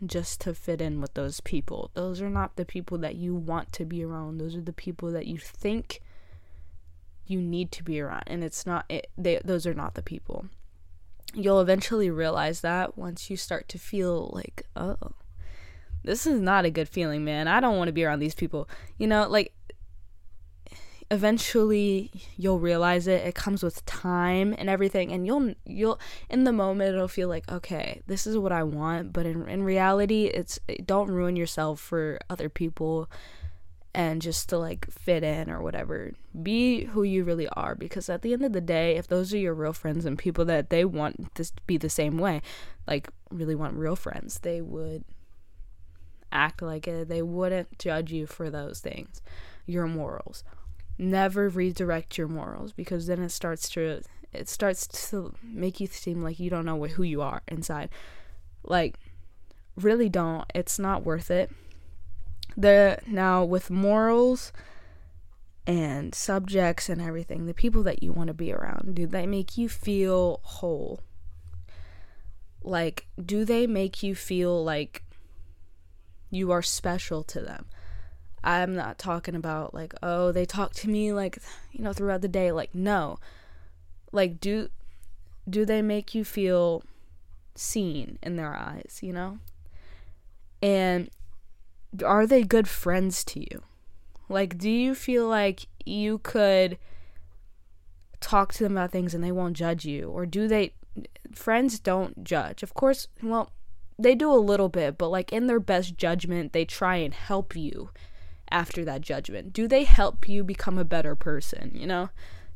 just 0.04 0.40
to 0.42 0.54
fit 0.54 0.80
in 0.80 1.00
with 1.00 1.14
those 1.14 1.40
people. 1.40 1.90
Those 1.94 2.20
are 2.20 2.30
not 2.30 2.56
the 2.56 2.64
people 2.64 2.98
that 2.98 3.14
you 3.14 3.34
want 3.34 3.72
to 3.74 3.84
be 3.84 4.04
around. 4.04 4.38
Those 4.38 4.56
are 4.56 4.60
the 4.60 4.72
people 4.72 5.10
that 5.12 5.26
you 5.26 5.38
think 5.38 6.00
you 7.24 7.40
need 7.40 7.70
to 7.70 7.84
be 7.84 8.00
around 8.00 8.24
and 8.26 8.42
it's 8.42 8.66
not 8.66 8.84
it, 8.88 9.06
they 9.16 9.40
those 9.44 9.66
are 9.66 9.74
not 9.74 9.94
the 9.94 10.02
people. 10.02 10.46
You'll 11.34 11.60
eventually 11.60 12.10
realize 12.10 12.60
that 12.62 12.98
once 12.98 13.30
you 13.30 13.36
start 13.36 13.68
to 13.68 13.78
feel 13.78 14.30
like 14.34 14.66
oh 14.76 14.96
this 16.04 16.26
is 16.26 16.40
not 16.40 16.64
a 16.64 16.70
good 16.70 16.88
feeling 16.88 17.24
man. 17.24 17.48
I 17.48 17.60
don't 17.60 17.76
want 17.76 17.88
to 17.88 17.92
be 17.92 18.04
around 18.04 18.20
these 18.20 18.34
people. 18.34 18.68
You 18.98 19.06
know 19.06 19.28
like 19.28 19.54
eventually 21.10 22.10
you'll 22.36 22.58
realize 22.58 23.06
it. 23.06 23.26
It 23.26 23.34
comes 23.34 23.62
with 23.62 23.84
time 23.84 24.54
and 24.56 24.70
everything 24.70 25.12
and 25.12 25.26
you'll 25.26 25.54
you'll 25.66 26.00
in 26.30 26.44
the 26.44 26.52
moment 26.52 26.94
it'll 26.94 27.06
feel 27.06 27.28
like 27.28 27.50
okay 27.52 28.00
this 28.06 28.26
is 28.26 28.38
what 28.38 28.52
i 28.52 28.62
want. 28.62 29.12
But 29.12 29.26
in, 29.26 29.48
in 29.48 29.62
reality 29.62 30.24
it's 30.26 30.58
don't 30.84 31.10
ruin 31.10 31.36
yourself 31.36 31.80
for 31.80 32.18
other 32.30 32.48
people 32.48 33.10
and 33.94 34.22
just 34.22 34.48
to 34.48 34.58
like 34.58 34.90
fit 34.90 35.22
in 35.22 35.50
or 35.50 35.62
whatever. 35.62 36.12
Be 36.42 36.84
who 36.84 37.02
you 37.02 37.24
really 37.24 37.48
are 37.48 37.74
because 37.74 38.08
at 38.08 38.22
the 38.22 38.32
end 38.32 38.44
of 38.44 38.52
the 38.52 38.60
day, 38.60 38.96
if 38.96 39.06
those 39.06 39.34
are 39.34 39.38
your 39.38 39.54
real 39.54 39.74
friends 39.74 40.06
and 40.06 40.18
people 40.18 40.44
that 40.46 40.70
they 40.70 40.84
want 40.84 41.34
to 41.34 41.50
be 41.66 41.76
the 41.76 41.90
same 41.90 42.16
way, 42.16 42.40
like 42.86 43.10
really 43.30 43.54
want 43.54 43.76
real 43.76 43.96
friends, 43.96 44.38
they 44.40 44.62
would 44.62 45.04
act 46.32 46.62
like 46.62 46.88
it. 46.88 47.08
They 47.08 47.22
wouldn't 47.22 47.78
judge 47.78 48.12
you 48.12 48.26
for 48.26 48.50
those 48.50 48.80
things, 48.80 49.22
your 49.66 49.86
morals. 49.86 50.44
Never 50.98 51.48
redirect 51.48 52.18
your 52.18 52.28
morals 52.28 52.72
because 52.72 53.06
then 53.06 53.22
it 53.22 53.30
starts 53.30 53.68
to 53.70 54.02
it 54.32 54.48
starts 54.48 54.86
to 55.10 55.34
make 55.42 55.78
you 55.78 55.86
seem 55.86 56.22
like 56.22 56.40
you 56.40 56.48
don't 56.48 56.64
know 56.64 56.82
who 56.84 57.02
you 57.02 57.20
are 57.22 57.42
inside. 57.48 57.90
Like 58.62 58.98
really 59.76 60.08
don't. 60.08 60.44
It's 60.54 60.78
not 60.78 61.04
worth 61.04 61.30
it 61.30 61.50
the 62.56 62.98
now 63.06 63.44
with 63.44 63.70
morals 63.70 64.52
and 65.66 66.14
subjects 66.14 66.88
and 66.88 67.00
everything, 67.00 67.46
the 67.46 67.54
people 67.54 67.82
that 67.84 68.02
you 68.02 68.12
want 68.12 68.28
to 68.28 68.34
be 68.34 68.52
around, 68.52 68.94
do 68.94 69.06
they 69.06 69.26
make 69.26 69.56
you 69.56 69.68
feel 69.68 70.40
whole? 70.42 71.00
Like, 72.64 73.06
do 73.24 73.44
they 73.44 73.66
make 73.66 74.02
you 74.02 74.14
feel 74.14 74.62
like 74.62 75.04
you 76.32 76.50
are 76.50 76.62
special 76.62 77.22
to 77.22 77.40
them? 77.40 77.66
I'm 78.42 78.74
not 78.74 78.98
talking 78.98 79.36
about 79.36 79.72
like, 79.72 79.94
oh, 80.02 80.32
they 80.32 80.44
talk 80.44 80.72
to 80.74 80.88
me 80.88 81.12
like, 81.12 81.38
you 81.70 81.84
know, 81.84 81.92
throughout 81.92 82.22
the 82.22 82.28
day. 82.28 82.50
Like, 82.50 82.74
no. 82.74 83.18
Like, 84.10 84.40
do 84.40 84.68
do 85.48 85.64
they 85.64 85.82
make 85.82 86.14
you 86.14 86.24
feel 86.24 86.82
seen 87.54 88.18
in 88.22 88.36
their 88.36 88.56
eyes, 88.56 88.98
you 89.02 89.12
know? 89.12 89.38
And 90.60 91.10
are 92.04 92.26
they 92.26 92.42
good 92.42 92.66
friends 92.66 93.24
to 93.24 93.40
you? 93.40 93.62
Like, 94.28 94.56
do 94.58 94.70
you 94.70 94.94
feel 94.94 95.28
like 95.28 95.66
you 95.84 96.18
could 96.18 96.78
talk 98.20 98.52
to 98.54 98.62
them 98.62 98.72
about 98.72 98.90
things 98.90 99.14
and 99.14 99.22
they 99.22 99.32
won't 99.32 99.56
judge 99.56 99.84
you? 99.84 100.08
Or 100.08 100.26
do 100.26 100.48
they. 100.48 100.72
Friends 101.32 101.78
don't 101.78 102.24
judge. 102.24 102.62
Of 102.62 102.74
course, 102.74 103.08
well, 103.22 103.50
they 103.98 104.14
do 104.14 104.32
a 104.32 104.36
little 104.36 104.68
bit, 104.68 104.98
but 104.98 105.08
like 105.08 105.32
in 105.32 105.46
their 105.46 105.60
best 105.60 105.96
judgment, 105.96 106.52
they 106.52 106.64
try 106.64 106.96
and 106.96 107.14
help 107.14 107.54
you 107.56 107.90
after 108.50 108.84
that 108.84 109.00
judgment. 109.00 109.52
Do 109.52 109.66
they 109.66 109.84
help 109.84 110.28
you 110.28 110.44
become 110.44 110.78
a 110.78 110.84
better 110.84 111.14
person, 111.14 111.72
you 111.74 111.86
know? 111.86 112.10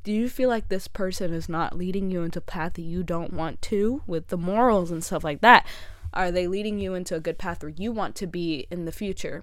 Do 0.04 0.12
you 0.12 0.28
feel 0.28 0.48
like 0.48 0.68
this 0.68 0.86
person 0.86 1.32
is 1.32 1.48
not 1.48 1.76
leading 1.76 2.10
you 2.10 2.22
into 2.22 2.38
a 2.38 2.42
path 2.42 2.74
that 2.74 2.82
you 2.82 3.02
don't 3.02 3.32
want 3.32 3.60
to 3.62 4.02
with 4.06 4.28
the 4.28 4.36
morals 4.36 4.90
and 4.90 5.02
stuff 5.02 5.24
like 5.24 5.40
that? 5.40 5.66
Are 6.14 6.30
they 6.30 6.46
leading 6.46 6.78
you 6.78 6.94
into 6.94 7.16
a 7.16 7.20
good 7.20 7.38
path 7.38 7.62
where 7.62 7.72
you 7.76 7.90
want 7.90 8.14
to 8.16 8.26
be 8.26 8.68
in 8.70 8.84
the 8.84 8.92
future? 8.92 9.42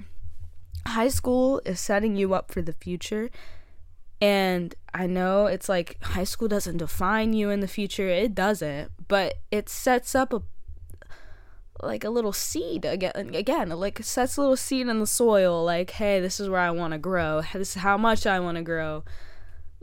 High 0.88 1.09
school 1.09 1.62
is 1.65 1.79
setting 1.79 2.15
you 2.15 2.33
up 2.33 2.50
for 2.51 2.62
the 2.62 2.73
future. 2.73 3.29
And 4.21 4.73
I 4.93 5.05
know 5.05 5.47
it's 5.47 5.67
like 5.67 6.01
high 6.01 6.23
school 6.23 6.47
doesn't 6.47 6.77
define 6.77 7.33
you 7.33 7.50
in 7.50 7.59
the 7.59 7.67
future. 7.67 8.07
It 8.07 8.33
doesn't, 8.33 8.89
but 9.09 9.35
it 9.51 9.67
sets 9.67 10.15
up 10.15 10.31
a 10.31 10.43
like 11.81 12.03
a 12.03 12.09
little 12.09 12.31
seed 12.31 12.85
again 12.85 13.33
again 13.33 13.69
like 13.69 14.01
sets 14.03 14.37
a 14.37 14.41
little 14.41 14.55
seed 14.55 14.87
in 14.87 14.99
the 14.99 15.07
soil 15.07 15.63
like 15.63 15.91
hey 15.91 16.19
this 16.19 16.39
is 16.39 16.47
where 16.47 16.59
i 16.59 16.69
want 16.69 16.93
to 16.93 16.99
grow 16.99 17.41
this 17.53 17.75
is 17.75 17.81
how 17.81 17.97
much 17.97 18.27
i 18.27 18.39
want 18.39 18.57
to 18.57 18.63
grow 18.63 19.03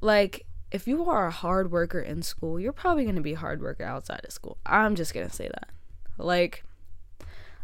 like 0.00 0.46
if 0.70 0.86
you 0.86 1.04
are 1.04 1.26
a 1.26 1.32
hard 1.32 1.72
worker 1.72 2.00
in 2.00 2.22
school 2.22 2.60
you're 2.60 2.72
probably 2.72 3.02
going 3.02 3.16
to 3.16 3.20
be 3.20 3.32
a 3.32 3.38
hard 3.38 3.60
worker 3.60 3.84
outside 3.84 4.20
of 4.24 4.32
school 4.32 4.56
i'm 4.64 4.94
just 4.94 5.12
going 5.12 5.28
to 5.28 5.34
say 5.34 5.48
that 5.48 5.68
like 6.16 6.64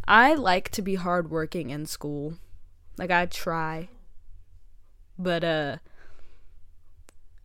I 0.09 0.35
like 0.35 0.71
to 0.71 0.83
be 0.83 0.95
hardworking 0.95 1.71
in 1.71 1.87
school. 1.87 2.35
Like 2.97 3.11
I 3.11 3.27
try. 3.27 3.89
But 5.19 5.45
uh 5.45 5.77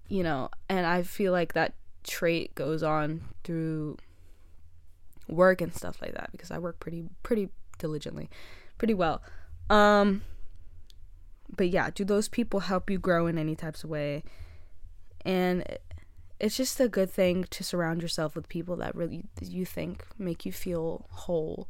you 0.07 0.23
know, 0.23 0.49
and 0.67 0.85
I 0.85 1.03
feel 1.03 1.31
like 1.31 1.53
that 1.53 1.73
trait 2.03 2.53
goes 2.53 2.83
on 2.83 3.21
through 3.43 3.97
work 5.27 5.61
and 5.61 5.73
stuff 5.73 6.01
like 6.01 6.13
that 6.13 6.29
because 6.31 6.51
I 6.51 6.57
work 6.57 6.79
pretty 6.79 7.05
pretty 7.23 7.49
diligently, 7.77 8.29
pretty 8.77 8.93
well. 8.93 9.21
Um 9.69 10.23
but 11.55 11.69
yeah, 11.69 11.89
do 11.93 12.05
those 12.05 12.29
people 12.29 12.61
help 12.61 12.89
you 12.89 12.97
grow 12.97 13.27
in 13.27 13.37
any 13.37 13.55
types 13.55 13.83
of 13.83 13.89
way? 13.89 14.23
And 15.25 15.65
it's 16.39 16.57
just 16.57 16.79
a 16.79 16.87
good 16.87 17.09
thing 17.09 17.45
to 17.51 17.63
surround 17.63 18.01
yourself 18.01 18.35
with 18.35 18.49
people 18.49 18.75
that 18.77 18.95
really 18.95 19.25
you 19.41 19.65
think 19.65 20.05
make 20.17 20.45
you 20.45 20.51
feel 20.51 21.05
whole 21.11 21.67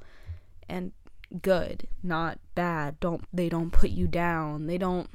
and 0.69 0.93
good, 1.41 1.87
not 2.01 2.39
bad. 2.55 2.99
Don't 2.99 3.25
they 3.33 3.49
don't 3.49 3.71
put 3.71 3.89
you 3.89 4.07
down. 4.07 4.67
They 4.67 4.77
don't 4.77 5.09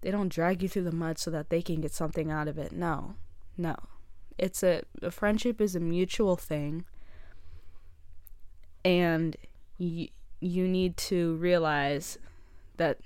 they 0.00 0.10
don't 0.10 0.28
drag 0.28 0.62
you 0.62 0.68
through 0.68 0.84
the 0.84 0.92
mud 0.92 1.18
so 1.18 1.30
that 1.30 1.50
they 1.50 1.62
can 1.62 1.80
get 1.80 1.92
something 1.92 2.30
out 2.30 2.48
of 2.48 2.58
it. 2.58 2.72
No. 2.72 3.14
No. 3.56 3.76
It's 4.38 4.62
a, 4.62 4.82
a 5.02 5.10
friendship 5.10 5.60
is 5.60 5.74
a 5.74 5.80
mutual 5.80 6.36
thing. 6.36 6.84
And 8.84 9.36
you 9.78 10.08
you 10.40 10.68
need 10.68 10.96
to 10.96 11.34
realize 11.36 12.18
that 12.76 12.98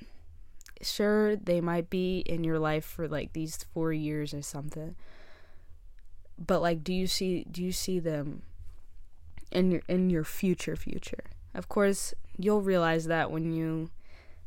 sure 0.82 1.36
they 1.36 1.60
might 1.60 1.88
be 1.88 2.20
in 2.20 2.42
your 2.42 2.58
life 2.58 2.84
for 2.84 3.06
like 3.06 3.32
these 3.32 3.64
4 3.72 3.92
years 3.92 4.34
or 4.34 4.42
something. 4.42 4.96
But 6.38 6.60
like 6.60 6.82
do 6.82 6.92
you 6.92 7.06
see 7.06 7.44
do 7.50 7.62
you 7.62 7.72
see 7.72 7.98
them 7.98 8.42
in 9.52 9.70
your 9.70 9.82
in 9.88 10.10
your 10.10 10.24
future 10.24 10.76
future? 10.76 11.24
Of 11.54 11.68
course, 11.68 12.14
you'll 12.36 12.62
realize 12.62 13.06
that 13.06 13.30
when 13.30 13.52
you 13.52 13.90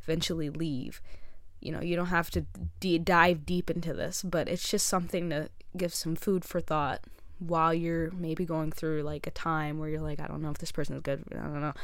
eventually 0.02 0.50
leave. 0.50 1.00
You 1.64 1.72
know, 1.72 1.80
you 1.80 1.96
don't 1.96 2.06
have 2.06 2.30
to 2.32 2.44
d- 2.78 2.98
dive 2.98 3.44
deep 3.46 3.70
into 3.70 3.92
this, 3.92 4.22
but 4.22 4.48
it's 4.48 4.68
just 4.68 4.86
something 4.86 5.30
to 5.30 5.48
give 5.76 5.94
some 5.94 6.14
food 6.14 6.44
for 6.44 6.60
thought 6.60 7.00
while 7.38 7.74
you're 7.74 8.10
maybe 8.12 8.44
going 8.44 8.70
through 8.70 9.02
like 9.02 9.26
a 9.26 9.30
time 9.30 9.78
where 9.78 9.88
you're 9.88 10.00
like, 10.00 10.20
I 10.20 10.26
don't 10.26 10.42
know 10.42 10.50
if 10.50 10.58
this 10.58 10.70
person 10.70 10.94
is 10.94 11.02
good. 11.02 11.24
I 11.32 11.36
don't 11.36 11.60
know. 11.60 11.74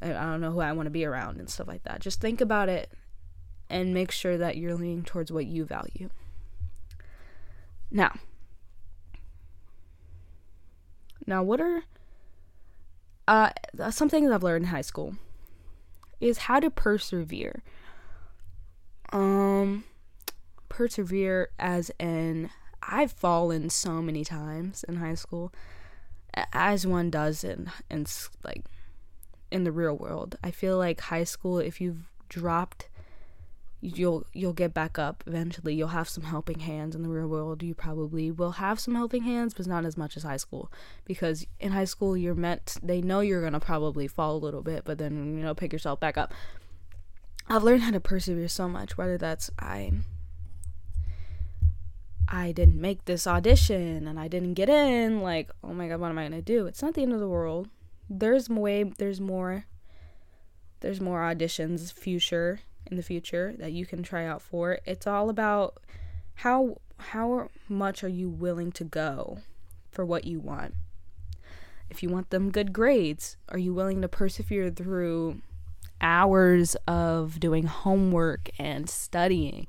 I 0.00 0.08
don't 0.08 0.40
know 0.40 0.52
who 0.52 0.60
I 0.60 0.72
want 0.72 0.86
to 0.86 0.90
be 0.90 1.04
around 1.04 1.40
and 1.40 1.50
stuff 1.50 1.66
like 1.66 1.82
that. 1.84 2.00
Just 2.00 2.20
think 2.20 2.40
about 2.40 2.68
it 2.68 2.92
and 3.68 3.92
make 3.92 4.10
sure 4.10 4.38
that 4.38 4.56
you're 4.56 4.74
leaning 4.74 5.02
towards 5.02 5.32
what 5.32 5.46
you 5.46 5.64
value. 5.64 6.10
Now, 7.90 8.18
now 11.26 11.42
what 11.42 11.60
are 11.60 11.82
uh, 13.26 13.50
some 13.90 14.08
things 14.08 14.30
I've 14.30 14.42
learned 14.42 14.66
in 14.66 14.70
high 14.70 14.82
school 14.82 15.16
is 16.20 16.38
how 16.38 16.60
to 16.60 16.70
persevere. 16.70 17.62
Um, 19.12 19.84
persevere 20.68 21.50
as 21.58 21.90
in 21.98 22.50
I've 22.82 23.12
fallen 23.12 23.70
so 23.70 24.02
many 24.02 24.24
times 24.24 24.84
in 24.84 24.96
high 24.96 25.14
school, 25.14 25.52
as 26.52 26.86
one 26.86 27.10
does 27.10 27.42
in 27.44 27.70
in 27.90 28.06
like 28.44 28.64
in 29.50 29.64
the 29.64 29.72
real 29.72 29.96
world. 29.96 30.36
I 30.42 30.50
feel 30.50 30.78
like 30.78 31.00
high 31.00 31.24
school, 31.24 31.58
if 31.58 31.80
you've 31.80 32.04
dropped 32.28 32.88
you'll 33.80 34.26
you'll 34.32 34.52
get 34.52 34.74
back 34.74 34.98
up 34.98 35.22
eventually. 35.26 35.74
You'll 35.74 35.88
have 35.88 36.08
some 36.08 36.24
helping 36.24 36.60
hands 36.60 36.94
in 36.94 37.02
the 37.02 37.08
real 37.08 37.28
world. 37.28 37.62
You 37.62 37.74
probably 37.74 38.30
will 38.30 38.52
have 38.52 38.80
some 38.80 38.94
helping 38.94 39.22
hands 39.22 39.54
but 39.54 39.66
not 39.66 39.84
as 39.84 39.96
much 39.96 40.16
as 40.16 40.22
high 40.24 40.36
school. 40.36 40.70
Because 41.04 41.46
in 41.60 41.72
high 41.72 41.84
school 41.84 42.16
you're 42.16 42.34
meant 42.34 42.76
they 42.82 43.00
know 43.00 43.20
you're 43.20 43.42
gonna 43.42 43.60
probably 43.60 44.08
fall 44.08 44.36
a 44.36 44.38
little 44.38 44.62
bit 44.62 44.84
but 44.84 44.98
then 44.98 45.36
you 45.36 45.42
know 45.42 45.54
pick 45.54 45.72
yourself 45.72 46.00
back 46.00 46.16
up 46.16 46.32
i've 47.48 47.62
learned 47.62 47.82
how 47.82 47.90
to 47.90 48.00
persevere 48.00 48.48
so 48.48 48.68
much 48.68 48.96
whether 48.96 49.18
that's 49.18 49.50
i 49.58 49.90
i 52.28 52.52
didn't 52.52 52.80
make 52.80 53.04
this 53.04 53.26
audition 53.26 54.06
and 54.06 54.18
i 54.18 54.28
didn't 54.28 54.54
get 54.54 54.68
in 54.68 55.20
like 55.20 55.50
oh 55.64 55.72
my 55.72 55.88
god 55.88 56.00
what 56.00 56.10
am 56.10 56.18
i 56.18 56.22
gonna 56.22 56.42
do 56.42 56.66
it's 56.66 56.82
not 56.82 56.94
the 56.94 57.02
end 57.02 57.12
of 57.12 57.20
the 57.20 57.28
world 57.28 57.68
there's 58.10 58.48
way 58.48 58.82
there's 58.82 59.20
more 59.20 59.64
there's 60.80 61.00
more 61.00 61.20
auditions 61.20 61.92
future 61.92 62.60
in 62.90 62.96
the 62.96 63.02
future 63.02 63.54
that 63.58 63.72
you 63.72 63.86
can 63.86 64.02
try 64.02 64.26
out 64.26 64.42
for. 64.42 64.78
It's 64.84 65.06
all 65.06 65.30
about 65.30 65.80
how 66.36 66.78
how 66.98 67.48
much 67.68 68.02
are 68.02 68.08
you 68.08 68.28
willing 68.28 68.72
to 68.72 68.84
go 68.84 69.38
for 69.90 70.04
what 70.04 70.24
you 70.24 70.40
want. 70.40 70.74
If 71.90 72.02
you 72.02 72.08
want 72.08 72.30
them 72.30 72.50
good 72.50 72.72
grades, 72.72 73.36
are 73.48 73.58
you 73.58 73.72
willing 73.72 74.02
to 74.02 74.08
persevere 74.08 74.70
through 74.70 75.40
hours 76.00 76.76
of 76.86 77.40
doing 77.40 77.66
homework 77.66 78.50
and 78.58 78.88
studying? 78.88 79.66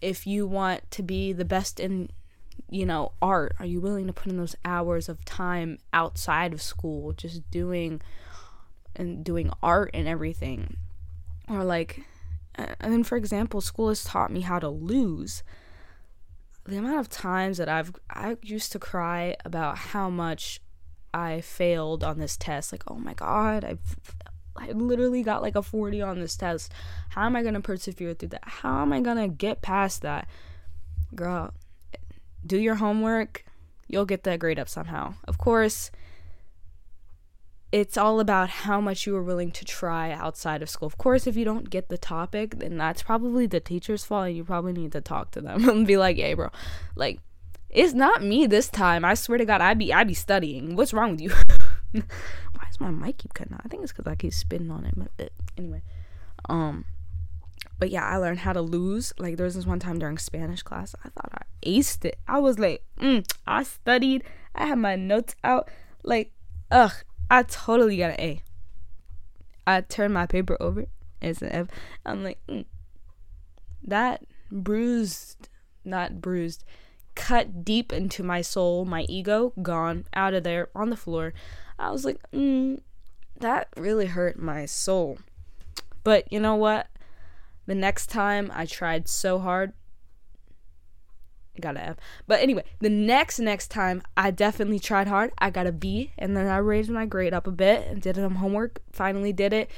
If 0.00 0.26
you 0.26 0.46
want 0.46 0.90
to 0.92 1.02
be 1.02 1.32
the 1.32 1.44
best 1.44 1.80
in 1.80 2.10
you 2.72 2.86
know, 2.86 3.10
art, 3.20 3.56
are 3.58 3.66
you 3.66 3.80
willing 3.80 4.06
to 4.06 4.12
put 4.12 4.30
in 4.30 4.38
those 4.38 4.54
hours 4.64 5.08
of 5.08 5.24
time 5.24 5.78
outside 5.92 6.52
of 6.52 6.62
school 6.62 7.12
just 7.12 7.50
doing 7.50 8.00
and 8.94 9.24
doing 9.24 9.50
art 9.60 9.90
and 9.92 10.06
everything? 10.06 10.76
Or 11.48 11.64
like 11.64 12.04
and 12.54 12.92
then 12.92 13.04
for 13.04 13.16
example 13.16 13.60
school 13.60 13.88
has 13.88 14.04
taught 14.04 14.32
me 14.32 14.40
how 14.40 14.58
to 14.58 14.68
lose 14.68 15.42
the 16.64 16.76
amount 16.76 16.98
of 16.98 17.08
times 17.08 17.58
that 17.58 17.68
i've 17.68 17.92
i 18.10 18.36
used 18.42 18.72
to 18.72 18.78
cry 18.78 19.36
about 19.44 19.78
how 19.78 20.10
much 20.10 20.60
i 21.14 21.40
failed 21.40 22.04
on 22.04 22.18
this 22.18 22.36
test 22.36 22.72
like 22.72 22.84
oh 22.88 22.96
my 22.96 23.14
god 23.14 23.64
i 23.64 23.76
i 24.60 24.70
literally 24.72 25.22
got 25.22 25.42
like 25.42 25.56
a 25.56 25.62
40 25.62 26.02
on 26.02 26.20
this 26.20 26.36
test 26.36 26.72
how 27.10 27.26
am 27.26 27.36
i 27.36 27.42
going 27.42 27.54
to 27.54 27.60
persevere 27.60 28.14
through 28.14 28.28
that 28.28 28.44
how 28.44 28.82
am 28.82 28.92
i 28.92 29.00
going 29.00 29.16
to 29.16 29.28
get 29.28 29.62
past 29.62 30.02
that 30.02 30.28
girl 31.14 31.52
do 32.46 32.58
your 32.58 32.76
homework 32.76 33.44
you'll 33.88 34.06
get 34.06 34.22
that 34.24 34.38
grade 34.38 34.58
up 34.58 34.68
somehow 34.68 35.14
of 35.26 35.38
course 35.38 35.90
it's 37.72 37.96
all 37.96 38.18
about 38.18 38.50
how 38.50 38.80
much 38.80 39.06
you 39.06 39.14
are 39.16 39.22
willing 39.22 39.52
to 39.52 39.64
try 39.64 40.10
outside 40.10 40.60
of 40.60 40.68
school. 40.68 40.86
Of 40.86 40.98
course, 40.98 41.26
if 41.26 41.36
you 41.36 41.44
don't 41.44 41.70
get 41.70 41.88
the 41.88 41.98
topic, 41.98 42.58
then 42.58 42.76
that's 42.76 43.02
probably 43.02 43.46
the 43.46 43.60
teacher's 43.60 44.04
fault, 44.04 44.26
and 44.26 44.36
you 44.36 44.44
probably 44.44 44.72
need 44.72 44.92
to 44.92 45.00
talk 45.00 45.30
to 45.32 45.40
them 45.40 45.68
and 45.68 45.86
be 45.86 45.96
like, 45.96 46.16
"Hey, 46.16 46.34
bro, 46.34 46.50
like, 46.96 47.20
it's 47.68 47.94
not 47.94 48.22
me 48.22 48.46
this 48.46 48.68
time. 48.68 49.04
I 49.04 49.14
swear 49.14 49.38
to 49.38 49.44
God, 49.44 49.60
I 49.60 49.74
be 49.74 49.92
I 49.92 50.04
be 50.04 50.14
studying. 50.14 50.74
What's 50.74 50.92
wrong 50.92 51.12
with 51.12 51.20
you? 51.20 51.32
Why 51.92 52.64
does 52.66 52.80
my 52.80 52.90
mic 52.90 53.18
keep 53.18 53.34
cutting 53.34 53.54
out? 53.54 53.62
I 53.64 53.68
think 53.68 53.82
it's 53.82 53.92
because 53.92 54.10
I 54.10 54.14
keep 54.14 54.32
spitting 54.32 54.70
on 54.70 54.84
it. 54.84 54.94
But 54.96 55.32
anyway, 55.56 55.82
um, 56.48 56.84
but 57.78 57.90
yeah, 57.90 58.04
I 58.04 58.16
learned 58.16 58.40
how 58.40 58.52
to 58.52 58.60
lose. 58.60 59.12
Like 59.18 59.36
there 59.36 59.44
was 59.44 59.54
this 59.54 59.66
one 59.66 59.80
time 59.80 59.98
during 59.98 60.18
Spanish 60.18 60.62
class, 60.62 60.94
I 61.04 61.08
thought 61.08 61.32
I 61.32 61.42
aced 61.66 62.04
it. 62.04 62.18
I 62.28 62.38
was 62.38 62.58
like, 62.58 62.84
mm, 63.00 63.26
I 63.46 63.62
studied. 63.62 64.24
I 64.54 64.66
had 64.66 64.78
my 64.78 64.96
notes 64.96 65.34
out. 65.42 65.68
Like, 66.02 66.32
ugh, 66.70 66.92
I 67.30 67.42
totally 67.44 67.98
got 67.98 68.10
an 68.10 68.20
A. 68.20 68.42
I 69.66 69.80
turned 69.82 70.14
my 70.14 70.26
paper 70.26 70.56
over. 70.60 70.86
It's 71.22 71.42
an 71.42 71.52
F. 71.52 71.68
I'm 72.04 72.24
like, 72.24 72.38
mm. 72.48 72.64
that 73.82 74.24
bruised, 74.50 75.48
not 75.84 76.20
bruised, 76.20 76.64
cut 77.14 77.64
deep 77.64 77.92
into 77.92 78.22
my 78.22 78.40
soul, 78.40 78.84
my 78.84 79.02
ego, 79.08 79.52
gone, 79.62 80.06
out 80.14 80.34
of 80.34 80.42
there, 80.42 80.68
on 80.74 80.90
the 80.90 80.96
floor. 80.96 81.32
I 81.80 81.90
was 81.90 82.04
like, 82.04 82.18
mm, 82.32 82.80
that 83.38 83.68
really 83.76 84.06
hurt 84.06 84.38
my 84.38 84.66
soul. 84.66 85.18
But 86.04 86.30
you 86.32 86.40
know 86.40 86.56
what? 86.56 86.88
The 87.66 87.74
next 87.74 88.08
time 88.08 88.50
I 88.54 88.66
tried 88.66 89.08
so 89.08 89.38
hard, 89.38 89.72
got 91.60 91.76
an 91.76 91.82
F. 91.82 91.96
But 92.26 92.40
anyway, 92.40 92.64
the 92.80 92.90
next 92.90 93.38
next 93.38 93.68
time 93.68 94.02
I 94.16 94.30
definitely 94.30 94.78
tried 94.78 95.06
hard. 95.06 95.32
I 95.38 95.50
got 95.50 95.66
a 95.66 95.72
B 95.72 96.12
and 96.18 96.36
then 96.36 96.46
I 96.46 96.56
raised 96.56 96.90
my 96.90 97.06
grade 97.06 97.34
up 97.34 97.46
a 97.46 97.52
bit 97.52 97.86
and 97.86 98.00
did 98.00 98.16
some 98.16 98.36
homework, 98.36 98.80
finally 98.90 99.32
did 99.32 99.52
it. 99.52 99.70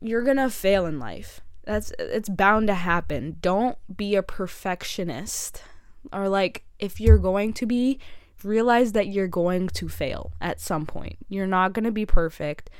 You're 0.00 0.22
going 0.22 0.38
to 0.38 0.50
fail 0.50 0.86
in 0.86 0.98
life. 0.98 1.40
That's 1.64 1.92
it's 1.98 2.28
bound 2.28 2.66
to 2.66 2.74
happen. 2.74 3.36
Don't 3.40 3.78
be 3.94 4.16
a 4.16 4.22
perfectionist. 4.22 5.62
Or 6.12 6.28
like 6.28 6.64
if 6.80 7.00
you're 7.00 7.18
going 7.18 7.52
to 7.54 7.66
be, 7.66 8.00
realize 8.44 8.92
that 8.92 9.08
you're 9.08 9.28
going 9.28 9.68
to 9.68 9.88
fail 9.88 10.32
at 10.40 10.60
some 10.60 10.86
point. 10.86 11.16
You're 11.28 11.46
not 11.46 11.72
going 11.72 11.84
to 11.84 11.92
be 11.92 12.06
perfect. 12.06 12.70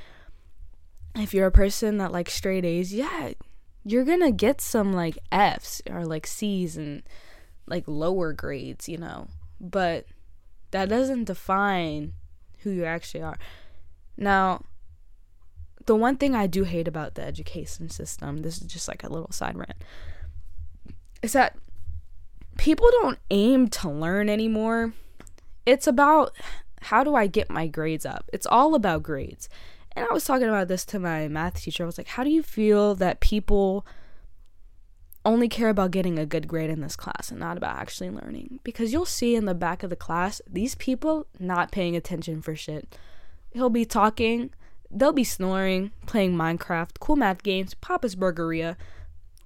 If 1.15 1.33
you're 1.33 1.47
a 1.47 1.51
person 1.51 1.97
that 1.97 2.11
likes 2.11 2.33
straight 2.33 2.65
A's, 2.65 2.93
yeah, 2.93 3.31
you're 3.83 4.05
going 4.05 4.21
to 4.21 4.31
get 4.31 4.61
some 4.61 4.93
like 4.93 5.17
F's 5.31 5.81
or 5.89 6.05
like 6.05 6.25
C's 6.25 6.77
and 6.77 7.03
like 7.67 7.83
lower 7.87 8.33
grades, 8.33 8.89
you 8.89 8.97
know. 8.97 9.27
But 9.59 10.05
that 10.71 10.89
doesn't 10.89 11.25
define 11.25 12.13
who 12.59 12.71
you 12.71 12.85
actually 12.85 13.23
are. 13.23 13.37
Now, 14.17 14.63
the 15.85 15.95
one 15.95 16.17
thing 16.17 16.35
I 16.35 16.47
do 16.47 16.63
hate 16.63 16.87
about 16.87 17.15
the 17.15 17.23
education 17.23 17.89
system, 17.89 18.37
this 18.41 18.61
is 18.61 18.67
just 18.67 18.87
like 18.87 19.03
a 19.03 19.09
little 19.09 19.31
side 19.31 19.55
rant, 19.55 19.83
is 21.21 21.33
that 21.33 21.57
people 22.57 22.87
don't 23.01 23.19
aim 23.29 23.67
to 23.67 23.89
learn 23.89 24.29
anymore. 24.29 24.93
It's 25.65 25.87
about 25.87 26.35
how 26.81 27.03
do 27.03 27.15
I 27.15 27.27
get 27.27 27.49
my 27.49 27.67
grades 27.67 28.05
up? 28.05 28.29
It's 28.33 28.45
all 28.45 28.75
about 28.75 29.03
grades. 29.03 29.49
And 29.95 30.05
I 30.09 30.13
was 30.13 30.25
talking 30.25 30.47
about 30.47 30.67
this 30.67 30.85
to 30.85 30.99
my 30.99 31.27
math 31.27 31.61
teacher. 31.61 31.83
I 31.83 31.85
was 31.85 31.97
like, 31.97 32.07
how 32.07 32.23
do 32.23 32.29
you 32.29 32.43
feel 32.43 32.95
that 32.95 33.19
people 33.19 33.85
only 35.25 35.47
care 35.47 35.69
about 35.69 35.91
getting 35.91 36.19
a 36.19 36.25
good 36.25 36.47
grade 36.47 36.69
in 36.69 36.81
this 36.81 36.95
class 36.95 37.31
and 37.31 37.39
not 37.39 37.57
about 37.57 37.77
actually 37.77 38.09
learning. 38.09 38.59
Because 38.63 38.91
you'll 38.91 39.05
see 39.05 39.35
in 39.35 39.45
the 39.45 39.53
back 39.53 39.83
of 39.83 39.89
the 39.89 39.95
class, 39.95 40.41
these 40.49 40.75
people 40.75 41.27
not 41.39 41.71
paying 41.71 41.95
attention 41.95 42.41
for 42.41 42.55
shit. 42.55 42.97
He'll 43.51 43.69
be 43.69 43.85
talking, 43.85 44.51
they'll 44.91 45.13
be 45.13 45.23
snoring, 45.23 45.91
playing 46.05 46.33
Minecraft, 46.33 46.99
cool 46.99 47.15
math 47.15 47.43
games, 47.43 47.73
Papa's 47.75 48.15
Burgeria. 48.15 48.75